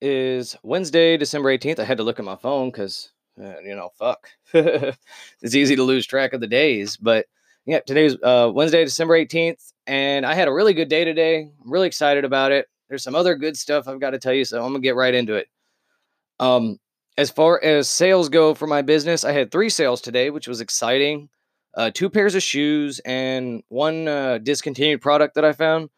is 0.00 0.56
Wednesday, 0.64 1.16
December 1.16 1.56
18th. 1.56 1.78
I 1.78 1.84
had 1.84 1.98
to 1.98 2.02
look 2.02 2.18
at 2.18 2.24
my 2.24 2.36
phone 2.36 2.70
because 2.70 3.12
uh, 3.40 3.60
you 3.62 3.76
know, 3.76 3.90
fuck. 3.96 4.28
it's 4.52 5.54
easy 5.54 5.76
to 5.76 5.82
lose 5.84 6.06
track 6.06 6.32
of 6.32 6.40
the 6.40 6.46
days, 6.48 6.96
but 6.96 7.26
yeah, 7.66 7.80
today's 7.86 8.16
uh, 8.22 8.50
Wednesday, 8.52 8.84
December 8.84 9.14
18th, 9.14 9.72
and 9.86 10.26
I 10.26 10.34
had 10.34 10.48
a 10.48 10.52
really 10.52 10.74
good 10.74 10.88
day 10.88 11.04
today. 11.04 11.50
I'm 11.62 11.70
really 11.70 11.86
excited 11.86 12.24
about 12.24 12.50
it. 12.50 12.66
There's 12.88 13.02
some 13.02 13.14
other 13.14 13.34
good 13.34 13.56
stuff 13.56 13.88
I've 13.88 14.00
got 14.00 14.10
to 14.10 14.18
tell 14.18 14.32
you, 14.32 14.44
so 14.44 14.62
I'm 14.64 14.72
gonna 14.72 14.80
get 14.80 14.96
right 14.96 15.14
into 15.14 15.34
it. 15.34 15.48
Um, 16.38 16.78
as 17.18 17.30
far 17.30 17.62
as 17.62 17.88
sales 17.88 18.28
go 18.28 18.54
for 18.54 18.66
my 18.66 18.82
business, 18.82 19.24
I 19.24 19.32
had 19.32 19.50
three 19.50 19.70
sales 19.70 20.00
today, 20.00 20.30
which 20.30 20.48
was 20.48 20.60
exciting. 20.60 21.28
Uh, 21.74 21.90
two 21.92 22.08
pairs 22.08 22.34
of 22.34 22.42
shoes 22.42 23.00
and 23.04 23.62
one 23.68 24.08
uh, 24.08 24.38
discontinued 24.38 25.00
product 25.00 25.34
that 25.34 25.44
I 25.44 25.52
found. 25.52 25.90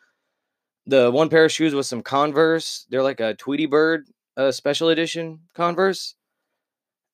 The 0.87 1.11
one 1.11 1.28
pair 1.28 1.45
of 1.45 1.52
shoes 1.52 1.75
was 1.75 1.88
some 1.88 2.02
Converse. 2.02 2.87
They're 2.88 3.02
like 3.02 3.21
a 3.21 3.35
Tweety 3.35 3.66
Bird 3.66 4.07
uh, 4.37 4.52
special 4.52 4.88
edition 4.88 5.40
Converse 5.54 6.14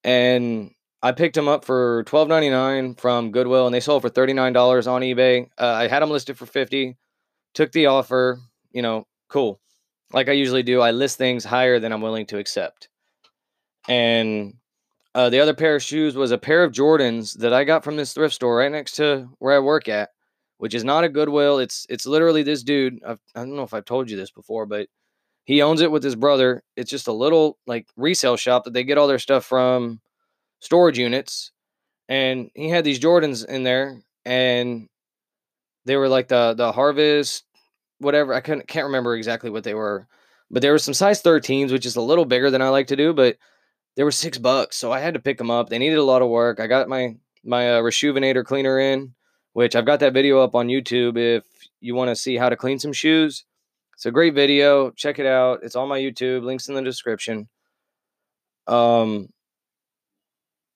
and 0.05 0.71
I 1.03 1.13
picked 1.13 1.35
them 1.35 1.49
up 1.49 1.65
for 1.65 2.05
twelve 2.05 2.29
ninety 2.29 2.51
nine 2.51 2.95
from 2.95 3.33
Goodwill, 3.33 3.67
and 3.67 3.75
they 3.75 3.81
sold 3.81 4.03
for 4.03 4.09
thirty 4.09 4.33
nine 4.33 4.53
dollars 4.53 4.87
on 4.87 5.01
eBay. 5.01 5.49
Uh, 5.59 5.67
I 5.67 5.89
had 5.89 6.01
them 6.01 6.11
listed 6.11 6.39
for 6.39 6.47
fifty. 6.47 6.97
Took 7.55 7.73
the 7.73 7.87
offer. 7.87 8.39
You 8.73 8.83
know, 8.83 9.07
cool. 9.35 9.61
Like 10.13 10.29
I 10.29 10.33
usually 10.33 10.63
do, 10.63 10.81
I 10.81 10.93
list 10.93 11.19
things 11.19 11.45
higher 11.45 11.81
than 11.81 11.93
I'm 11.93 12.01
willing 12.01 12.27
to 12.27 12.39
accept. 12.39 12.89
And 13.89 14.55
uh, 15.13 15.29
the 15.29 15.41
other 15.41 15.55
pair 15.55 15.75
of 15.75 15.83
shoes 15.83 16.15
was 16.15 16.31
a 16.31 16.39
pair 16.39 16.63
of 16.63 16.71
Jordans 16.71 17.37
that 17.39 17.53
I 17.53 17.65
got 17.65 17.83
from 17.83 17.97
this 17.97 18.13
thrift 18.13 18.33
store 18.33 18.59
right 18.59 18.71
next 18.71 18.93
to 18.93 19.29
where 19.41 19.57
I 19.57 19.59
work 19.59 19.89
at, 19.89 20.11
which 20.59 20.73
is 20.73 20.85
not 20.85 21.03
a 21.03 21.09
Goodwill. 21.09 21.59
It's 21.59 21.85
it's 21.89 22.07
literally 22.07 22.45
this 22.45 22.63
dude. 22.63 23.01
I've, 23.05 23.19
I 23.35 23.41
do 23.41 23.49
not 23.49 23.57
know 23.57 23.63
if 23.65 23.75
I've 23.75 23.85
told 23.85 24.09
you 24.09 24.17
this 24.17 24.31
before, 24.31 24.67
but 24.67 24.87
he 25.45 25.63
owns 25.63 25.81
it 25.81 25.91
with 25.91 26.05
his 26.05 26.15
brother. 26.15 26.63
It's 26.77 26.91
just 26.91 27.09
a 27.09 27.13
little 27.13 27.59
like 27.67 27.89
resale 27.97 28.37
shop 28.37 28.65
that 28.65 28.73
they 28.73 28.85
get 28.85 28.99
all 28.99 29.09
their 29.09 29.19
stuff 29.19 29.45
from 29.45 30.01
storage 30.61 30.99
units. 30.99 31.51
And 32.09 32.51
he 32.55 32.69
had 32.69 32.85
these 32.85 33.01
Jordans 33.01 33.45
in 33.45 33.65
there 33.65 34.01
and 34.25 34.89
they 35.87 35.97
were 35.97 36.09
like 36.09 36.29
the 36.29 36.55
the 36.55 36.71
harvest 36.71 37.45
whatever. 37.99 38.35
I 38.35 38.41
couldn't 38.41 38.69
can't 38.69 38.87
remember 38.87 39.15
exactly 39.15 39.51
what 39.51 39.65
they 39.65 39.75
were. 39.75 40.07
But 40.51 40.63
there 40.63 40.73
were 40.73 40.79
some 40.79 40.95
size 40.95 41.23
13s, 41.23 41.73
which 41.73 41.87
is 41.87 41.97
a 41.97 42.01
little 42.01 42.25
bigger 42.25 42.51
than 42.51 42.63
I 42.63 42.69
like 42.69 42.89
to 42.89 42.97
do, 42.97 43.13
but 43.13 43.39
they 43.97 44.05
were 44.05 44.11
six 44.11 44.39
bucks, 44.39 44.77
so 44.77 44.93
I 44.93 45.01
had 45.01 45.15
to 45.15 45.21
pick 45.21 45.39
them 45.39 45.51
up. 45.51 45.69
They 45.69 45.79
needed 45.79 45.99
a 45.99 46.05
lot 46.05 46.23
of 46.23 46.29
work. 46.29 46.61
I 46.61 46.67
got 46.67 46.89
my 46.89 47.17
my 47.45 47.75
uh, 47.75 47.83
Reshoevn8r 47.83 48.45
cleaner 48.45 48.79
in, 48.79 49.15
which 49.53 49.77
I've 49.77 49.87
got 49.87 50.01
that 50.01 50.15
video 50.15 50.41
up 50.41 50.55
on 50.55 50.69
YouTube 50.69 51.19
if 51.19 51.45
you 51.81 51.95
want 51.95 52.09
to 52.09 52.17
see 52.17 52.37
how 52.37 52.49
to 52.49 52.57
clean 52.57 52.79
some 52.79 52.93
shoes. 52.93 53.45
It's 53.95 54.07
a 54.07 54.11
great 54.11 54.35
video. 54.35 54.91
Check 54.91 55.19
it 55.19 55.27
out. 55.27 55.61
It's 55.63 55.77
on 55.77 55.89
my 55.89 56.01
YouTube. 56.01 56.43
Links 56.43 56.69
in 56.69 56.75
the 56.75 56.83
description. 56.83 57.49
Um, 58.67 59.29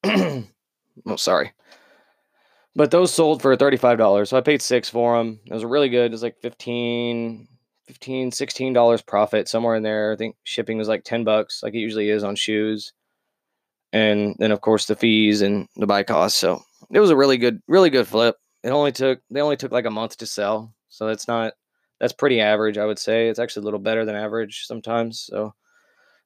oh, 0.05 0.45
sorry. 1.17 1.53
But 2.79 2.93
those 2.93 3.13
sold 3.13 3.43
for 3.43 3.57
$35. 3.57 4.29
So 4.29 4.37
I 4.37 4.41
paid 4.41 4.63
six 4.63 4.89
for 4.89 5.19
them. 5.19 5.41
It 5.45 5.53
was 5.53 5.65
really 5.65 5.89
good. 5.89 6.07
It 6.07 6.13
was 6.13 6.23
like 6.23 6.41
15, 6.41 7.49
15 7.89 8.31
16 8.31 8.73
dollars 8.75 9.01
profit 9.01 9.49
somewhere 9.49 9.75
in 9.75 9.83
there 9.83 10.13
i 10.13 10.17
think 10.17 10.37
shipping 10.45 10.77
was 10.77 10.89
like 10.89 11.05
10 11.05 11.25
bucks 11.25 11.63
like 11.63 11.73
it 11.73 11.79
usually 11.79 12.11
is 12.11 12.23
on 12.23 12.37
shoes 12.37 12.93
and 13.95 14.37
then 14.39 14.53
of 14.53 14.61
course 14.61 14.85
the 14.85 14.95
fees 14.95 15.41
and 15.41 15.67
the 15.77 15.87
buy 15.87 16.03
cost 16.03 16.37
so 16.37 16.63
it 16.91 17.01
was 17.01 17.09
a 17.09 17.17
really 17.17 17.39
good 17.39 17.63
really 17.67 17.89
good 17.89 18.07
flip 18.07 18.37
it 18.63 18.69
only 18.69 18.93
took 18.93 19.21
they 19.31 19.41
only 19.41 19.57
took 19.57 19.73
like 19.73 19.87
a 19.87 19.91
month 19.91 20.19
to 20.19 20.27
sell 20.27 20.75
so 20.91 21.07
that's 21.07 21.27
not 21.27 21.55
that's 21.99 22.13
pretty 22.13 22.43
average 22.43 22.77
i 22.77 22.85
would 22.85 22.99
say 22.99 23.29
it's 23.29 23.39
actually 23.39 23.63
a 23.63 23.65
little 23.65 23.81
better 23.81 24.05
than 24.05 24.15
average 24.15 24.67
sometimes 24.67 25.21
so 25.21 25.55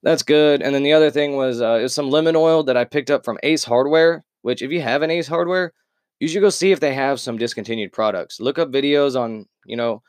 that's 0.02 0.24
good 0.24 0.62
and 0.62 0.74
then 0.74 0.82
the 0.82 0.92
other 0.92 1.12
thing 1.12 1.36
was 1.36 1.62
uh, 1.62 1.74
is 1.74 1.94
some 1.94 2.10
lemon 2.10 2.34
oil 2.34 2.64
that 2.64 2.76
i 2.76 2.84
picked 2.84 3.10
up 3.10 3.24
from 3.24 3.38
ace 3.44 3.62
hardware 3.62 4.24
which 4.40 4.62
if 4.62 4.72
you 4.72 4.80
have 4.80 5.02
an 5.02 5.12
ace 5.12 5.28
hardware 5.28 5.72
you 6.22 6.28
should 6.28 6.40
go 6.40 6.50
see 6.50 6.72
if 6.72 6.80
they 6.80 6.94
have 6.94 7.18
some 7.18 7.36
discontinued 7.36 7.92
products 7.92 8.40
look 8.40 8.58
up 8.58 8.70
videos 8.70 9.20
on 9.20 9.46
you 9.66 9.76
know 9.76 10.02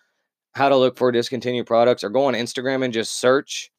how 0.53 0.69
to 0.69 0.77
look 0.77 0.97
for 0.97 1.11
discontinued 1.11 1.65
products 1.65 2.03
or 2.03 2.09
go 2.09 2.25
on 2.25 2.33
Instagram 2.33 2.83
and 2.83 2.93
just 2.93 3.19
search. 3.19 3.71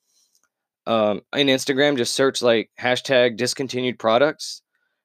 Um, 0.87 1.23
in 1.35 1.47
Instagram, 1.47 1.97
just 1.97 2.15
search 2.15 2.43
like 2.43 2.71
hashtag 2.79 3.37
discontinued 3.37 3.99
products. 3.99 4.63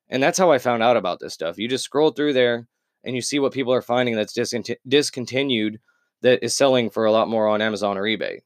And 0.09 0.21
that's 0.21 0.38
how 0.38 0.51
I 0.51 0.57
found 0.57 0.83
out 0.83 0.98
about 0.98 1.19
this 1.19 1.33
stuff. 1.33 1.57
You 1.57 1.67
just 1.67 1.86
scroll 1.86 2.12
through 2.12 2.33
there 2.33 2.67
and 3.03 3.15
you 3.15 3.21
see 3.21 3.39
what 3.39 3.53
people 3.53 3.74
are 3.74 3.81
finding 3.81 4.15
that's 4.15 4.38
discont- 4.38 4.75
discontinued 4.88 5.79
that 6.21 6.43
is 6.43 6.55
selling 6.55 6.89
for 6.89 7.05
a 7.05 7.12
lot 7.12 7.29
more 7.29 7.48
on 7.48 7.62
Amazon 7.62 7.98
or 7.98 8.03
eBay. 8.03 8.39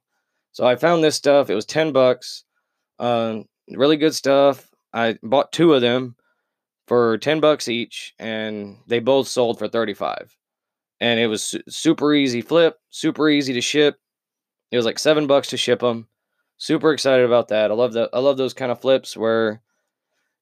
So 0.51 0.65
I 0.65 0.75
found 0.75 1.03
this 1.03 1.15
stuff. 1.15 1.49
It 1.49 1.55
was 1.55 1.65
10 1.65 1.93
bucks. 1.93 2.43
Um, 2.99 3.45
really 3.69 3.97
good 3.97 4.13
stuff. 4.13 4.69
I 4.93 5.17
bought 5.23 5.51
two 5.51 5.73
of 5.73 5.81
them 5.81 6.15
for 6.87 7.17
10 7.17 7.39
bucks 7.39 7.67
each 7.67 8.13
and 8.19 8.77
they 8.87 8.99
both 8.99 9.27
sold 9.27 9.57
for 9.57 9.67
35 9.67 10.35
and 11.03 11.19
it 11.19 11.27
was 11.27 11.55
super 11.67 12.13
easy 12.13 12.41
flip, 12.41 12.79
super 12.89 13.29
easy 13.29 13.51
to 13.51 13.59
ship. 13.59 13.99
It 14.71 14.77
was 14.77 14.85
like 14.85 14.97
seven 14.97 15.27
bucks 15.27 15.49
to 15.49 15.57
ship 15.57 15.81
them. 15.81 16.07
Super 16.57 16.93
excited 16.93 17.25
about 17.25 17.49
that. 17.49 17.71
I 17.71 17.73
love 17.73 17.91
the 17.91 18.09
I 18.13 18.19
love 18.19 18.37
those 18.37 18.53
kind 18.53 18.71
of 18.71 18.79
flips 18.79 19.17
where, 19.17 19.61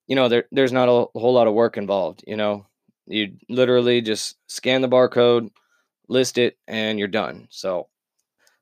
you 0.05 0.15
know, 0.15 0.27
there 0.29 0.45
there's 0.51 0.71
not 0.71 0.87
a 0.87 1.19
whole 1.19 1.33
lot 1.33 1.47
of 1.47 1.55
work 1.55 1.77
involved. 1.77 2.23
You 2.27 2.35
know, 2.37 2.67
you 3.07 3.37
literally 3.49 4.01
just 4.01 4.35
scan 4.45 4.81
the 4.81 4.87
barcode, 4.87 5.49
list 6.07 6.37
it, 6.37 6.57
and 6.67 6.99
you're 6.99 7.07
done. 7.07 7.47
So 7.49 7.87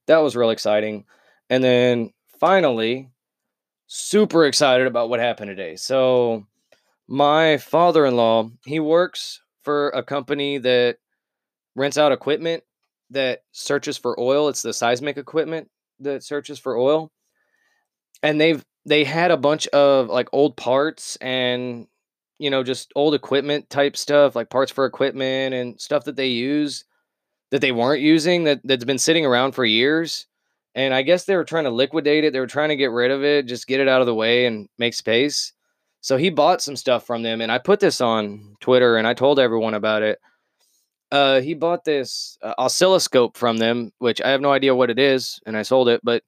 that 0.08 0.20
was 0.20 0.38
real 0.38 0.52
exciting. 0.52 1.04
And 1.50 1.62
then 1.62 2.14
finally, 2.40 3.10
super 3.88 4.46
excited 4.46 4.88
about 4.88 5.10
what 5.10 5.20
happened 5.20 5.50
today. 5.50 5.76
So 5.76 6.46
my 7.10 7.58
father-in-law, 7.58 8.52
he 8.66 8.80
works 8.80 9.42
for 9.64 9.90
a 9.90 10.04
company 10.04 10.60
that 10.60 10.98
rents 11.76 11.98
out 11.98 12.12
equipment 12.12 12.64
that 13.10 13.42
searches 13.52 13.98
for 13.98 14.18
oil. 14.20 14.48
It's 14.48 14.62
the 14.62 14.74
seismic 14.74 15.18
equipment 15.18 15.70
that 16.00 16.24
searches 16.24 16.60
for 16.60 16.78
oil. 16.78 17.12
And 18.22 18.40
they've 18.40 18.64
they 18.86 19.04
had 19.04 19.32
a 19.32 19.38
bunch 19.38 19.68
of 19.70 20.08
like 20.10 20.30
old 20.34 20.56
parts 20.56 21.16
and 21.18 21.88
you 22.38 22.50
know 22.50 22.64
just 22.64 22.92
old 22.96 23.16
equipment 23.16 23.70
type 23.70 23.98
stuff 23.98 24.36
like 24.36 24.50
parts 24.50 24.72
for 24.72 24.86
equipment 24.86 25.54
and 25.54 25.80
stuff 25.82 26.06
that 26.06 26.16
they 26.16 26.28
use 26.28 26.86
that 27.52 27.62
they 27.62 27.72
weren't 27.72 28.02
using 28.02 28.46
that 28.46 28.62
that's 28.64 28.86
been 28.86 28.98
sitting 28.98 29.26
around 29.26 29.52
for 29.52 29.66
years 29.66 30.28
and 30.76 30.94
i 30.94 31.02
guess 31.02 31.26
they 31.26 31.36
were 31.36 31.44
trying 31.44 31.66
to 31.66 31.70
liquidate 31.70 32.24
it 32.24 32.32
they 32.32 32.40
were 32.40 32.48
trying 32.48 32.70
to 32.70 32.76
get 32.78 32.92
rid 32.92 33.12
of 33.12 33.24
it 33.24 33.48
just 33.48 33.68
get 33.68 33.82
it 33.82 33.90
out 33.90 34.02
of 34.02 34.08
the 34.08 34.16
way 34.16 34.46
and 34.46 34.70
make 34.78 34.94
space 34.94 35.54
so 36.02 36.18
he 36.18 36.30
bought 36.30 36.62
some 36.62 36.76
stuff 36.76 37.06
from 37.06 37.24
them 37.24 37.42
and 37.42 37.52
i 37.52 37.58
put 37.58 37.80
this 37.80 38.02
on 38.02 38.56
twitter 38.60 38.98
and 38.98 39.08
i 39.08 39.14
told 39.14 39.40
everyone 39.40 39.74
about 39.74 40.02
it 40.02 40.20
uh, 41.12 41.42
he 41.42 41.54
bought 41.54 41.86
this 41.86 42.38
uh, 42.42 42.54
oscilloscope 42.58 43.36
from 43.36 43.58
them, 43.58 43.92
which 43.98 44.22
I 44.22 44.30
have 44.30 44.42
no 44.42 44.52
idea 44.52 44.76
what 44.76 44.92
it 44.92 45.00
is, 45.00 45.40
and 45.46 45.58
I 45.58 45.64
sold 45.64 45.90
it. 45.90 46.02
But 46.04 46.24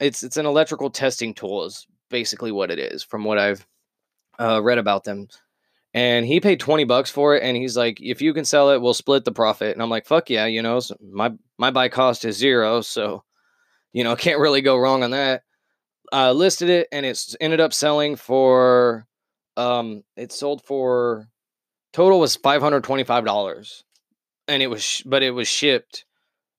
it's 0.00 0.22
it's 0.22 0.36
an 0.36 0.46
electrical 0.46 0.90
testing 0.90 1.32
tool, 1.32 1.64
is 1.64 1.86
basically 2.10 2.52
what 2.52 2.70
it 2.70 2.78
is, 2.78 3.04
from 3.04 3.24
what 3.24 3.38
I've 3.38 3.66
uh, 4.40 4.62
read 4.62 4.78
about 4.78 5.04
them. 5.04 5.28
And 5.94 6.26
he 6.26 6.40
paid 6.40 6.60
twenty 6.60 6.84
bucks 6.84 7.10
for 7.10 7.36
it, 7.36 7.42
and 7.42 7.56
he's 7.56 7.76
like, 7.76 8.00
"If 8.00 8.20
you 8.20 8.34
can 8.34 8.44
sell 8.44 8.70
it, 8.70 8.82
we'll 8.82 8.94
split 8.94 9.24
the 9.24 9.32
profit." 9.32 9.72
And 9.72 9.82
I'm 9.82 9.90
like, 9.90 10.06
"Fuck 10.06 10.28
yeah!" 10.28 10.46
You 10.46 10.62
know, 10.62 10.80
so 10.80 10.96
my 11.00 11.32
my 11.58 11.70
buy 11.70 11.88
cost 11.88 12.24
is 12.24 12.36
zero, 12.36 12.80
so 12.80 13.22
you 13.92 14.02
know, 14.04 14.16
can't 14.16 14.40
really 14.40 14.60
go 14.60 14.76
wrong 14.76 15.04
on 15.04 15.12
that. 15.12 15.42
Uh, 16.12 16.32
listed 16.32 16.68
it, 16.68 16.88
and 16.92 17.06
it's 17.06 17.36
ended 17.40 17.60
up 17.60 17.72
selling 17.72 18.16
for 18.16 19.06
um, 19.56 20.02
it 20.16 20.32
sold 20.32 20.62
for 20.64 21.28
total 21.92 22.20
was 22.20 22.36
five 22.36 22.62
hundred 22.62 22.84
twenty 22.84 23.04
five 23.04 23.24
dollars 23.24 23.84
and 24.48 24.62
it 24.62 24.68
was 24.68 25.02
but 25.06 25.22
it 25.22 25.30
was 25.30 25.48
shipped 25.48 26.04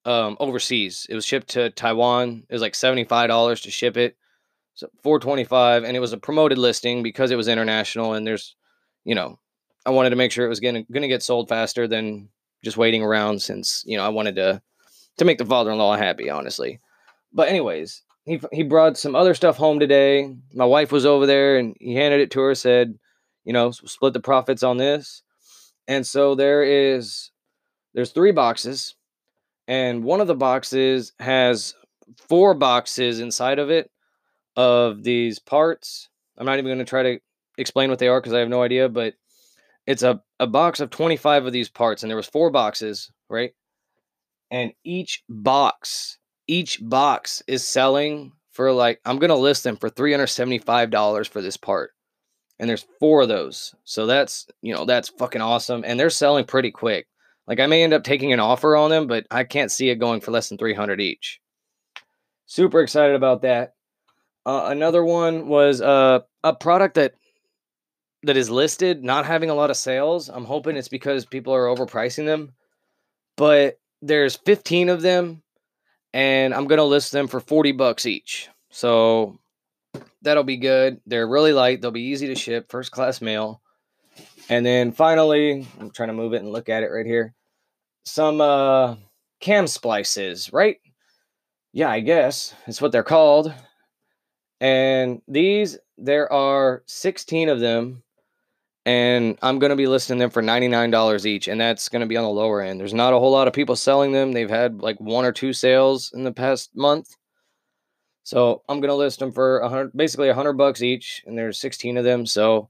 um, 0.06 0.38
overseas. 0.40 1.06
It 1.10 1.16
was 1.16 1.26
shipped 1.26 1.50
to 1.50 1.70
Taiwan. 1.70 2.44
It 2.50 2.54
was 2.54 2.62
like 2.62 2.76
seventy 2.76 3.04
five 3.04 3.28
dollars 3.28 3.62
to 3.62 3.72
ship 3.72 3.98
it, 3.98 4.16
so 4.74 4.88
four 5.04 5.20
twenty 5.20 5.44
five, 5.44 5.84
and 5.84 5.96
it 5.96 6.00
was 6.00 6.14
a 6.14 6.18
promoted 6.18 6.58
listing 6.58 7.04
because 7.04 7.32
it 7.32 7.36
was 7.36 7.48
international. 7.48 8.14
And 8.14 8.26
there's, 8.26 8.56
you 9.04 9.16
know, 9.16 9.40
I 9.86 9.90
wanted 9.90 10.12
to 10.12 10.16
make 10.16 10.32
sure 10.32 10.46
it 10.46 10.50
was 10.50 10.60
gonna 10.60 10.84
gonna 10.92 11.08
get 11.08 11.24
sold 11.24 11.50
faster 11.50 11.88
than 11.88 12.30
just 12.64 12.78
waiting 12.78 13.04
around 13.04 13.42
since 13.42 13.84
you 13.86 13.98
know 13.98 14.06
I 14.06 14.10
wanted 14.10 14.36
to 14.38 14.62
to 15.18 15.26
make 15.26 15.38
the 15.38 15.46
father 15.46 15.72
in 15.72 15.78
law 15.78 15.96
happy, 15.96 16.30
honestly. 16.30 16.80
But 17.34 17.50
anyways, 17.50 18.04
he 18.28 18.42
he 18.52 18.64
brought 18.64 18.98
some 18.98 19.16
other 19.16 19.34
stuff 19.34 19.58
home 19.58 19.80
today. 19.80 20.36
My 20.54 20.66
wife 20.66 20.92
was 20.92 21.06
over 21.06 21.26
there, 21.26 21.58
and 21.58 21.76
he 21.80 21.96
handed 21.96 22.20
it 22.20 22.32
to 22.32 22.42
her. 22.42 22.54
Said, 22.56 23.00
you 23.46 23.54
know, 23.54 23.72
split 23.72 24.14
the 24.14 24.20
profits 24.20 24.64
on 24.64 24.78
this. 24.78 25.24
And 25.88 26.06
so 26.06 26.36
there 26.36 26.64
is 26.64 27.32
there's 27.94 28.12
three 28.12 28.34
boxes, 28.34 28.96
and 29.68 30.04
one 30.04 30.22
of 30.22 30.28
the 30.28 30.36
boxes 30.36 31.14
has 31.20 31.74
four 32.30 32.54
boxes 32.54 33.20
inside 33.20 33.60
of 33.60 33.70
it 33.70 33.90
of 34.58 35.04
these 35.04 35.40
parts. 35.40 36.10
I'm 36.38 36.46
not 36.46 36.58
even 36.58 36.66
going 36.66 36.80
to 36.80 36.86
try 36.86 37.04
to 37.04 37.20
explain 37.58 37.90
what 37.90 38.00
they 38.00 38.08
are 38.08 38.20
because 38.20 38.34
I 38.34 38.40
have 38.40 38.50
no 38.50 38.62
idea, 38.62 38.90
but 38.90 39.14
it's 39.86 40.04
a, 40.04 40.22
a 40.40 40.48
box 40.48 40.80
of 40.80 40.90
25 40.90 41.46
of 41.46 41.54
these 41.54 41.70
parts, 41.70 42.04
and 42.04 42.10
there 42.10 42.18
was 42.18 42.28
four 42.28 42.52
boxes, 42.52 43.12
right? 43.30 43.54
And 44.52 44.74
each 44.84 45.24
box, 45.30 46.20
each 46.48 46.80
box 46.82 47.44
is 47.48 47.64
selling 47.64 48.32
for 48.52 48.72
like 48.72 49.00
I'm 49.06 49.20
gonna 49.20 49.36
list 49.36 49.64
them 49.64 49.78
for 49.78 49.90
$375 49.90 51.28
for 51.28 51.42
this 51.42 51.58
part. 51.58 51.92
And 52.60 52.68
there's 52.68 52.88
four 53.00 53.22
of 53.22 53.28
those. 53.28 53.76
So 53.84 54.06
that's 54.06 54.48
you 54.62 54.74
know, 54.74 54.86
that's 54.86 55.10
fucking 55.10 55.42
awesome. 55.42 55.84
And 55.86 56.00
they're 56.00 56.10
selling 56.10 56.46
pretty 56.46 56.72
quick. 56.72 57.08
Like 57.48 57.60
I 57.60 57.68
may 57.68 57.84
end 57.84 57.94
up 57.94 58.04
taking 58.04 58.34
an 58.34 58.40
offer 58.40 58.76
on 58.76 58.90
them, 58.90 59.08
but 59.08 59.28
I 59.30 59.44
can't 59.44 59.72
see 59.72 59.90
it 59.90 59.96
going 59.96 60.22
for 60.22 60.32
less 60.32 60.50
than 60.50 60.58
300 60.58 61.00
each. 61.00 61.40
Super 62.46 62.82
excited 62.82 63.16
about 63.16 63.42
that. 63.44 63.74
Uh, 64.46 64.68
another 64.70 65.04
one 65.04 65.48
was 65.48 65.82
uh, 65.82 66.20
a 66.44 66.56
product 66.56 66.96
that 66.96 67.14
that 68.24 68.38
is 68.38 68.50
listed 68.50 69.04
not 69.04 69.26
having 69.26 69.50
a 69.50 69.56
lot 69.56 69.70
of 69.70 69.78
sales. 69.78 70.30
I'm 70.30 70.46
hoping 70.46 70.76
it's 70.76 70.88
because 70.88 71.26
people 71.26 71.54
are 71.54 71.66
overpricing 71.66 72.26
them. 72.26 72.54
But 73.36 73.80
there's 74.02 74.36
15 74.36 74.90
of 74.90 75.02
them 75.02 75.44
and 76.14 76.54
I'm 76.54 76.68
going 76.68 76.78
to 76.78 76.84
list 76.84 77.12
them 77.12 77.28
for 77.28 77.40
40 77.40 77.74
bucks 77.74 78.06
each. 78.06 78.50
So 78.70 79.40
that'll 80.22 80.44
be 80.44 80.58
good. 80.58 81.02
They're 81.06 81.28
really 81.28 81.54
light, 81.54 81.82
they'll 81.82 81.92
be 81.92 82.02
easy 82.02 82.28
to 82.28 82.36
ship, 82.36 82.70
first 82.70 82.92
class 82.92 83.22
mail. 83.22 83.62
And 84.50 84.66
then 84.66 84.92
finally, 84.92 85.68
I'm 85.80 85.92
trying 85.92 86.08
to 86.08 86.14
move 86.14 86.34
it 86.34 86.42
and 86.42 86.52
look 86.52 86.70
at 86.70 86.84
it 86.84 86.88
right 86.88 87.06
here 87.06 87.34
some 88.08 88.42
uh, 88.42 88.96
cam 89.40 89.68
splices, 89.68 90.52
right? 90.52 90.78
Yeah, 91.74 91.90
I 91.90 92.00
guess 92.00 92.56
it's 92.66 92.82
what 92.82 92.92
they're 92.92 93.04
called. 93.04 93.54
And 94.60 95.22
these, 95.28 95.78
there 95.98 96.32
are 96.32 96.84
16 96.88 97.50
of 97.50 97.60
them, 97.60 98.02
and 98.88 99.38
I'm 99.42 99.60
going 99.60 99.72
to 99.72 99.76
be 99.76 99.86
listing 99.86 100.18
them 100.18 100.30
for 100.30 100.42
$99 100.42 101.26
each, 101.26 101.50
and 101.50 101.60
that's 101.60 101.90
going 101.90 102.00
to 102.00 102.06
be 102.06 102.16
on 102.16 102.24
the 102.24 102.30
lower 102.30 102.62
end. 102.62 102.80
There's 102.80 102.94
not 102.94 103.12
a 103.12 103.20
whole 103.20 103.32
lot 103.32 103.46
of 103.46 103.54
people 103.54 103.76
selling 103.76 104.14
them. 104.14 104.32
They've 104.32 104.50
had 104.50 104.80
like 104.80 104.98
one 105.02 105.26
or 105.26 105.34
two 105.34 105.52
sales 105.52 106.14
in 106.14 106.24
the 106.24 106.32
past 106.32 106.74
month. 106.74 107.14
So 108.24 108.64
I'm 108.70 108.80
going 108.80 108.88
to 108.88 108.96
list 108.96 109.20
them 109.20 109.34
for 109.34 109.60
100, 109.60 109.92
basically 109.94 110.28
100 110.28 110.54
bucks 110.54 110.82
each, 110.82 111.22
and 111.26 111.38
there's 111.38 111.60
16 111.60 111.98
of 111.98 112.06
them. 112.06 112.26
So, 112.26 112.70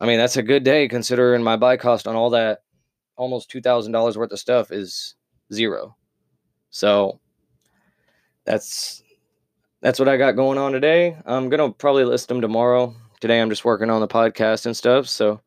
I 0.00 0.06
mean, 0.06 0.18
that's 0.18 0.36
a 0.36 0.42
good 0.42 0.64
day 0.64 0.88
considering 0.88 1.44
my 1.44 1.56
buy 1.56 1.76
cost 1.76 2.08
on 2.08 2.16
all 2.16 2.30
that 2.30 2.62
almost 3.16 3.48
two 3.50 3.60
thousand 3.60 3.92
dollars 3.92 4.16
worth 4.16 4.32
of 4.32 4.38
stuff 4.40 4.72
is 4.72 5.14
zero. 5.52 5.96
So 6.70 7.20
that's 8.44 9.02
that's 9.82 9.98
what 10.00 10.08
I 10.08 10.16
got 10.16 10.32
going 10.32 10.58
on 10.58 10.72
today. 10.72 11.16
I'm 11.26 11.48
gonna 11.48 11.70
probably 11.70 12.04
list 12.04 12.28
them 12.28 12.40
tomorrow. 12.40 12.94
Today 13.20 13.40
I'm 13.40 13.50
just 13.50 13.64
working 13.64 13.90
on 13.90 14.00
the 14.00 14.08
podcast 14.08 14.66
and 14.66 14.76
stuff. 14.76 15.08
So, 15.08 15.40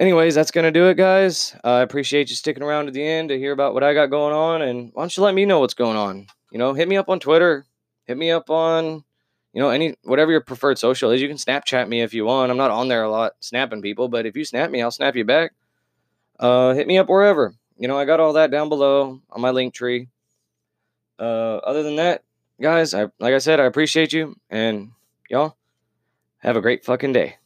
anyways, 0.00 0.34
that's 0.34 0.50
gonna 0.50 0.70
do 0.70 0.86
it, 0.88 0.96
guys. 0.96 1.56
I 1.64 1.80
appreciate 1.80 2.30
you 2.30 2.36
sticking 2.36 2.62
around 2.62 2.86
to 2.86 2.92
the 2.92 3.06
end 3.06 3.28
to 3.30 3.38
hear 3.38 3.52
about 3.52 3.74
what 3.74 3.84
I 3.84 3.94
got 3.94 4.06
going 4.06 4.34
on. 4.34 4.62
And 4.62 4.90
why 4.92 5.02
don't 5.02 5.16
you 5.16 5.22
let 5.22 5.34
me 5.34 5.44
know 5.44 5.60
what's 5.60 5.74
going 5.74 5.96
on? 5.96 6.26
You 6.52 6.58
know, 6.58 6.74
hit 6.74 6.88
me 6.88 6.96
up 6.96 7.08
on 7.08 7.20
Twitter. 7.20 7.66
Hit 8.04 8.16
me 8.16 8.30
up 8.30 8.50
on 8.50 9.04
you 9.52 9.62
know, 9.62 9.70
any 9.70 9.94
whatever 10.02 10.30
your 10.30 10.42
preferred 10.42 10.78
social 10.78 11.10
is. 11.10 11.22
You 11.22 11.28
can 11.28 11.38
Snapchat 11.38 11.88
me 11.88 12.02
if 12.02 12.12
you 12.12 12.26
want. 12.26 12.50
I'm 12.50 12.58
not 12.58 12.70
on 12.70 12.88
there 12.88 13.04
a 13.04 13.10
lot 13.10 13.32
snapping 13.40 13.80
people, 13.80 14.08
but 14.08 14.26
if 14.26 14.36
you 14.36 14.44
snap 14.44 14.70
me, 14.70 14.82
I'll 14.82 14.90
snap 14.90 15.16
you 15.16 15.24
back 15.24 15.52
uh, 16.38 16.74
hit 16.74 16.86
me 16.86 16.98
up 16.98 17.08
wherever. 17.08 17.54
You 17.78 17.88
know, 17.88 17.98
I 17.98 18.04
got 18.04 18.20
all 18.20 18.34
that 18.34 18.50
down 18.50 18.68
below 18.68 19.20
on 19.30 19.40
my 19.40 19.50
Linktree. 19.50 20.08
uh, 21.18 21.56
other 21.56 21.82
than 21.82 21.96
that, 21.96 22.22
guys, 22.60 22.94
I 22.94 23.02
like 23.18 23.34
I 23.34 23.38
said, 23.38 23.60
I 23.60 23.64
appreciate 23.64 24.12
you, 24.12 24.36
and 24.50 24.90
y'all 25.28 25.56
have 26.46 26.56
a 26.56 26.62
great 26.62 26.84
fucking 26.84 27.12
day. 27.12 27.36